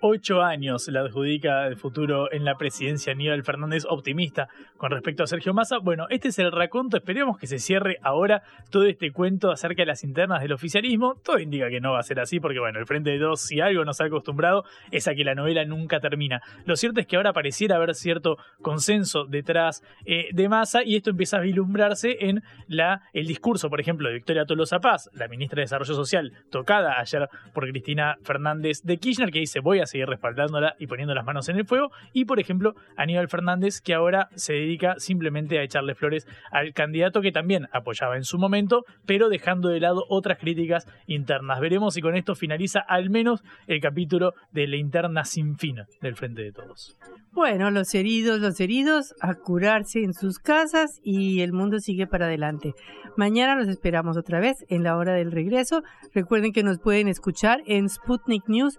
[0.01, 5.27] ocho años le adjudica el futuro en la presidencia Aníbal Fernández optimista con respecto a
[5.27, 5.79] Sergio Massa.
[5.79, 9.87] Bueno, este es el raconto, esperemos que se cierre ahora todo este cuento acerca de
[9.87, 11.17] las internas del oficialismo.
[11.25, 13.61] Todo indica que no va a ser así porque bueno, el Frente de Dos, si
[13.61, 16.41] algo nos ha acostumbrado, es a que la novela nunca termina.
[16.65, 21.11] Lo cierto es que ahora pareciera haber cierto consenso detrás eh, de Massa y esto
[21.11, 25.57] empieza a vislumbrarse en la, el discurso, por ejemplo, de Victoria Tolosa Paz, la ministra
[25.57, 30.07] de Desarrollo Social, tocada ayer por Cristina Fernández de Kirchner, que dice voy a seguir
[30.07, 31.91] respaldándola y poniendo las manos en el fuego.
[32.13, 37.21] Y por ejemplo, Aníbal Fernández, que ahora se dedica simplemente a echarle flores al candidato
[37.21, 41.61] que también apoyaba en su momento, pero dejando de lado otras críticas internas.
[41.61, 46.15] Veremos si con esto finaliza al menos el capítulo de la interna sin fin del
[46.15, 46.97] Frente de Todos.
[47.33, 52.27] Bueno, los heridos, los heridos, a curarse en sus casas y el mundo sigue para
[52.27, 52.75] adelante.
[53.17, 55.83] Mañana los esperamos otra vez en la hora del regreso.
[56.15, 58.79] Recuerden que nos pueden escuchar en Sputnik News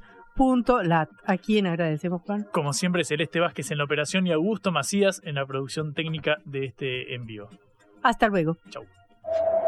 [0.84, 1.10] lat.
[1.26, 2.48] ¿A quién agradecemos, Juan?
[2.52, 6.66] Como siempre, Celeste Vázquez en la operación y Augusto Macías en la producción técnica de
[6.66, 7.50] este envío.
[8.04, 8.58] Hasta luego.
[8.70, 8.86] Chau.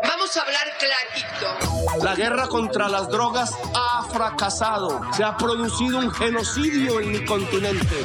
[0.03, 2.03] Vamos a hablar clarito.
[2.03, 5.01] La guerra contra las drogas ha fracasado.
[5.13, 7.95] Se ha producido un genocidio en mi continente.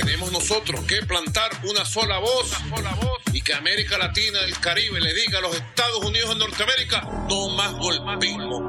[0.00, 5.00] Tenemos nosotros que plantar una sola voz, sola voz y que América Latina, el Caribe
[5.00, 8.68] le diga a los Estados Unidos de Norteamérica, no más golpismo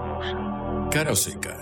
[0.91, 1.60] Cara seca